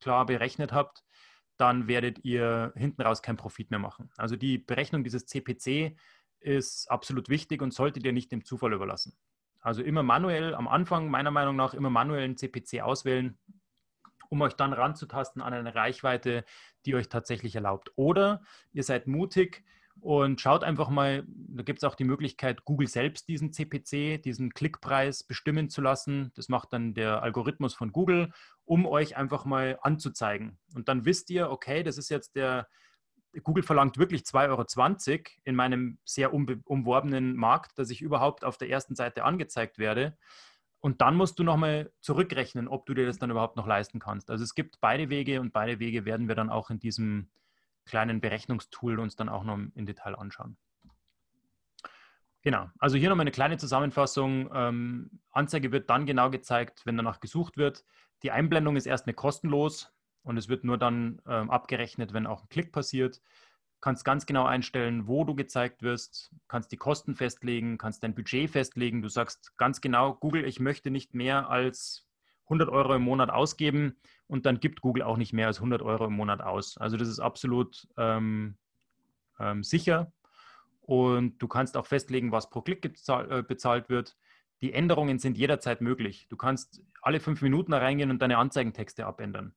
klar 0.00 0.26
berechnet 0.26 0.72
habt, 0.72 1.04
dann 1.56 1.86
werdet 1.88 2.24
ihr 2.24 2.72
hinten 2.76 3.02
raus 3.02 3.22
keinen 3.22 3.36
Profit 3.36 3.70
mehr 3.70 3.78
machen. 3.78 4.10
Also 4.16 4.36
die 4.36 4.58
Berechnung 4.58 5.04
dieses 5.04 5.26
CPC 5.26 5.96
ist 6.40 6.90
absolut 6.90 7.28
wichtig 7.28 7.62
und 7.62 7.72
solltet 7.72 8.04
ihr 8.04 8.12
nicht 8.12 8.32
dem 8.32 8.44
Zufall 8.44 8.72
überlassen. 8.72 9.16
Also 9.60 9.82
immer 9.82 10.02
manuell, 10.02 10.54
am 10.54 10.66
Anfang 10.66 11.08
meiner 11.08 11.30
Meinung 11.30 11.54
nach 11.54 11.72
immer 11.72 11.90
manuell 11.90 12.24
einen 12.24 12.36
CPC 12.36 12.80
auswählen, 12.80 13.38
um 14.28 14.40
euch 14.40 14.54
dann 14.54 14.72
ranzutasten 14.72 15.40
an 15.40 15.52
eine 15.52 15.74
Reichweite, 15.74 16.44
die 16.84 16.94
euch 16.94 17.08
tatsächlich 17.08 17.54
erlaubt. 17.54 17.92
Oder 17.94 18.42
ihr 18.72 18.82
seid 18.82 19.06
mutig 19.06 19.62
und 20.00 20.40
schaut 20.40 20.64
einfach 20.64 20.88
mal, 20.88 21.24
da 21.28 21.62
gibt 21.62 21.78
es 21.78 21.84
auch 21.84 21.94
die 21.94 22.04
Möglichkeit, 22.04 22.64
Google 22.64 22.88
selbst 22.88 23.28
diesen 23.28 23.52
CPC, 23.52 24.20
diesen 24.22 24.52
Klickpreis 24.52 25.22
bestimmen 25.22 25.68
zu 25.68 25.80
lassen. 25.80 26.32
Das 26.34 26.48
macht 26.48 26.72
dann 26.72 26.94
der 26.94 27.22
Algorithmus 27.22 27.74
von 27.74 27.92
Google, 27.92 28.32
um 28.72 28.86
euch 28.86 29.18
einfach 29.18 29.44
mal 29.44 29.78
anzuzeigen. 29.82 30.58
Und 30.74 30.88
dann 30.88 31.04
wisst 31.04 31.28
ihr, 31.28 31.50
okay, 31.50 31.82
das 31.82 31.98
ist 31.98 32.08
jetzt 32.08 32.36
der, 32.36 32.66
Google 33.42 33.62
verlangt 33.62 33.98
wirklich 33.98 34.22
2,20 34.22 35.10
Euro 35.10 35.22
in 35.44 35.54
meinem 35.54 35.98
sehr 36.06 36.32
umworbenen 36.32 37.36
Markt, 37.36 37.78
dass 37.78 37.90
ich 37.90 38.00
überhaupt 38.00 38.46
auf 38.46 38.56
der 38.56 38.70
ersten 38.70 38.94
Seite 38.94 39.24
angezeigt 39.24 39.76
werde. 39.76 40.16
Und 40.80 41.02
dann 41.02 41.16
musst 41.16 41.38
du 41.38 41.44
nochmal 41.44 41.92
zurückrechnen, 42.00 42.66
ob 42.66 42.86
du 42.86 42.94
dir 42.94 43.04
das 43.04 43.18
dann 43.18 43.30
überhaupt 43.30 43.58
noch 43.58 43.66
leisten 43.66 43.98
kannst. 43.98 44.30
Also 44.30 44.42
es 44.42 44.54
gibt 44.54 44.80
beide 44.80 45.10
Wege 45.10 45.42
und 45.42 45.52
beide 45.52 45.78
Wege 45.78 46.06
werden 46.06 46.28
wir 46.28 46.34
dann 46.34 46.48
auch 46.48 46.70
in 46.70 46.78
diesem 46.78 47.28
kleinen 47.84 48.22
Berechnungstool 48.22 48.98
uns 48.98 49.16
dann 49.16 49.28
auch 49.28 49.44
noch 49.44 49.58
im 49.74 49.84
Detail 49.84 50.14
anschauen. 50.14 50.56
Genau, 52.40 52.70
also 52.78 52.96
hier 52.96 53.10
nochmal 53.10 53.24
eine 53.24 53.32
kleine 53.32 53.58
Zusammenfassung. 53.58 54.48
Ähm, 54.54 55.20
Anzeige 55.30 55.72
wird 55.72 55.90
dann 55.90 56.06
genau 56.06 56.30
gezeigt, 56.30 56.86
wenn 56.86 56.96
danach 56.96 57.20
gesucht 57.20 57.58
wird. 57.58 57.84
Die 58.22 58.30
Einblendung 58.30 58.76
ist 58.76 58.86
erstmal 58.86 59.14
kostenlos 59.14 59.92
und 60.22 60.36
es 60.36 60.48
wird 60.48 60.64
nur 60.64 60.78
dann 60.78 61.20
ähm, 61.26 61.50
abgerechnet, 61.50 62.12
wenn 62.12 62.26
auch 62.26 62.42
ein 62.42 62.48
Klick 62.48 62.72
passiert. 62.72 63.20
Kannst 63.80 64.04
ganz 64.04 64.26
genau 64.26 64.44
einstellen, 64.44 65.08
wo 65.08 65.24
du 65.24 65.34
gezeigt 65.34 65.82
wirst, 65.82 66.32
kannst 66.46 66.70
die 66.70 66.76
Kosten 66.76 67.16
festlegen, 67.16 67.78
kannst 67.78 68.04
dein 68.04 68.14
Budget 68.14 68.48
festlegen. 68.48 69.02
Du 69.02 69.08
sagst 69.08 69.56
ganz 69.56 69.80
genau, 69.80 70.14
Google, 70.14 70.44
ich 70.44 70.60
möchte 70.60 70.90
nicht 70.90 71.14
mehr 71.14 71.50
als 71.50 72.06
100 72.44 72.68
Euro 72.68 72.94
im 72.94 73.02
Monat 73.02 73.30
ausgeben 73.30 73.96
und 74.28 74.46
dann 74.46 74.60
gibt 74.60 74.82
Google 74.82 75.02
auch 75.02 75.16
nicht 75.16 75.32
mehr 75.32 75.48
als 75.48 75.58
100 75.58 75.82
Euro 75.82 76.06
im 76.06 76.12
Monat 76.12 76.40
aus. 76.40 76.78
Also 76.78 76.96
das 76.96 77.08
ist 77.08 77.18
absolut 77.18 77.88
ähm, 77.96 78.56
ähm, 79.40 79.64
sicher 79.64 80.12
und 80.82 81.38
du 81.38 81.48
kannst 81.48 81.76
auch 81.76 81.86
festlegen, 81.86 82.30
was 82.30 82.50
pro 82.50 82.60
Klick 82.60 82.84
äh, 82.84 83.42
bezahlt 83.42 83.88
wird. 83.88 84.16
Die 84.62 84.72
Änderungen 84.72 85.18
sind 85.18 85.36
jederzeit 85.36 85.80
möglich. 85.80 86.26
Du 86.30 86.36
kannst 86.36 86.82
alle 87.02 87.20
fünf 87.20 87.42
Minuten 87.42 87.72
reingehen 87.72 88.10
und 88.10 88.22
deine 88.22 88.38
Anzeigentexte 88.38 89.04
abändern. 89.04 89.54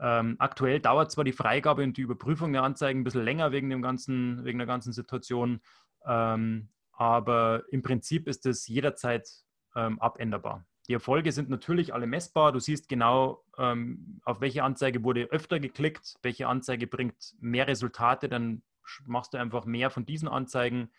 Ähm, 0.00 0.36
aktuell 0.38 0.80
dauert 0.80 1.12
zwar 1.12 1.24
die 1.24 1.32
Freigabe 1.32 1.84
und 1.84 1.96
die 1.96 2.02
Überprüfung 2.02 2.52
der 2.52 2.64
Anzeigen 2.64 3.00
ein 3.00 3.04
bisschen 3.04 3.24
länger 3.24 3.52
wegen, 3.52 3.70
dem 3.70 3.80
ganzen, 3.80 4.44
wegen 4.44 4.58
der 4.58 4.66
ganzen 4.66 4.92
Situation, 4.92 5.60
ähm, 6.06 6.68
aber 6.92 7.62
im 7.70 7.82
Prinzip 7.82 8.26
ist 8.26 8.44
es 8.46 8.66
jederzeit 8.66 9.28
ähm, 9.76 10.00
abänderbar. 10.00 10.66
Die 10.88 10.94
Erfolge 10.94 11.30
sind 11.30 11.48
natürlich 11.48 11.94
alle 11.94 12.06
messbar. 12.06 12.50
Du 12.50 12.58
siehst 12.58 12.88
genau, 12.88 13.44
ähm, 13.58 14.20
auf 14.24 14.40
welche 14.40 14.64
Anzeige 14.64 15.04
wurde 15.04 15.26
öfter 15.30 15.60
geklickt, 15.60 16.16
welche 16.22 16.48
Anzeige 16.48 16.86
bringt 16.86 17.36
mehr 17.38 17.68
Resultate, 17.68 18.28
dann 18.28 18.62
machst 19.06 19.34
du 19.34 19.38
einfach 19.38 19.66
mehr 19.66 19.90
von 19.90 20.04
diesen 20.04 20.28
Anzeigen. 20.28 20.90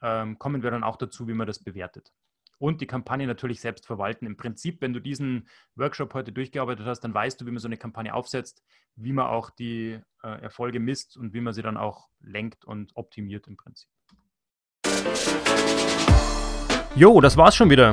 Ähm, 0.00 0.38
kommen 0.38 0.62
wir 0.62 0.70
dann 0.70 0.84
auch 0.84 0.96
dazu, 0.96 1.28
wie 1.28 1.34
man 1.34 1.46
das 1.46 1.62
bewertet. 1.62 2.14
Und 2.58 2.80
die 2.80 2.86
Kampagne 2.86 3.26
natürlich 3.26 3.60
selbst 3.60 3.86
verwalten. 3.86 4.26
Im 4.26 4.36
Prinzip, 4.36 4.80
wenn 4.80 4.92
du 4.92 5.00
diesen 5.00 5.48
Workshop 5.76 6.14
heute 6.14 6.32
durchgearbeitet 6.32 6.86
hast, 6.86 7.00
dann 7.00 7.14
weißt 7.14 7.40
du, 7.40 7.46
wie 7.46 7.50
man 7.50 7.60
so 7.60 7.68
eine 7.68 7.76
Kampagne 7.76 8.12
aufsetzt, 8.12 8.64
wie 8.96 9.12
man 9.12 9.26
auch 9.26 9.50
die 9.50 10.00
äh, 10.22 10.42
Erfolge 10.42 10.80
misst 10.80 11.16
und 11.16 11.34
wie 11.34 11.40
man 11.40 11.54
sie 11.54 11.62
dann 11.62 11.76
auch 11.76 12.08
lenkt 12.20 12.64
und 12.64 12.96
optimiert 12.96 13.46
im 13.46 13.56
Prinzip. 13.56 13.88
Jo, 16.96 17.20
das 17.20 17.36
war's 17.36 17.54
schon 17.54 17.70
wieder. 17.70 17.92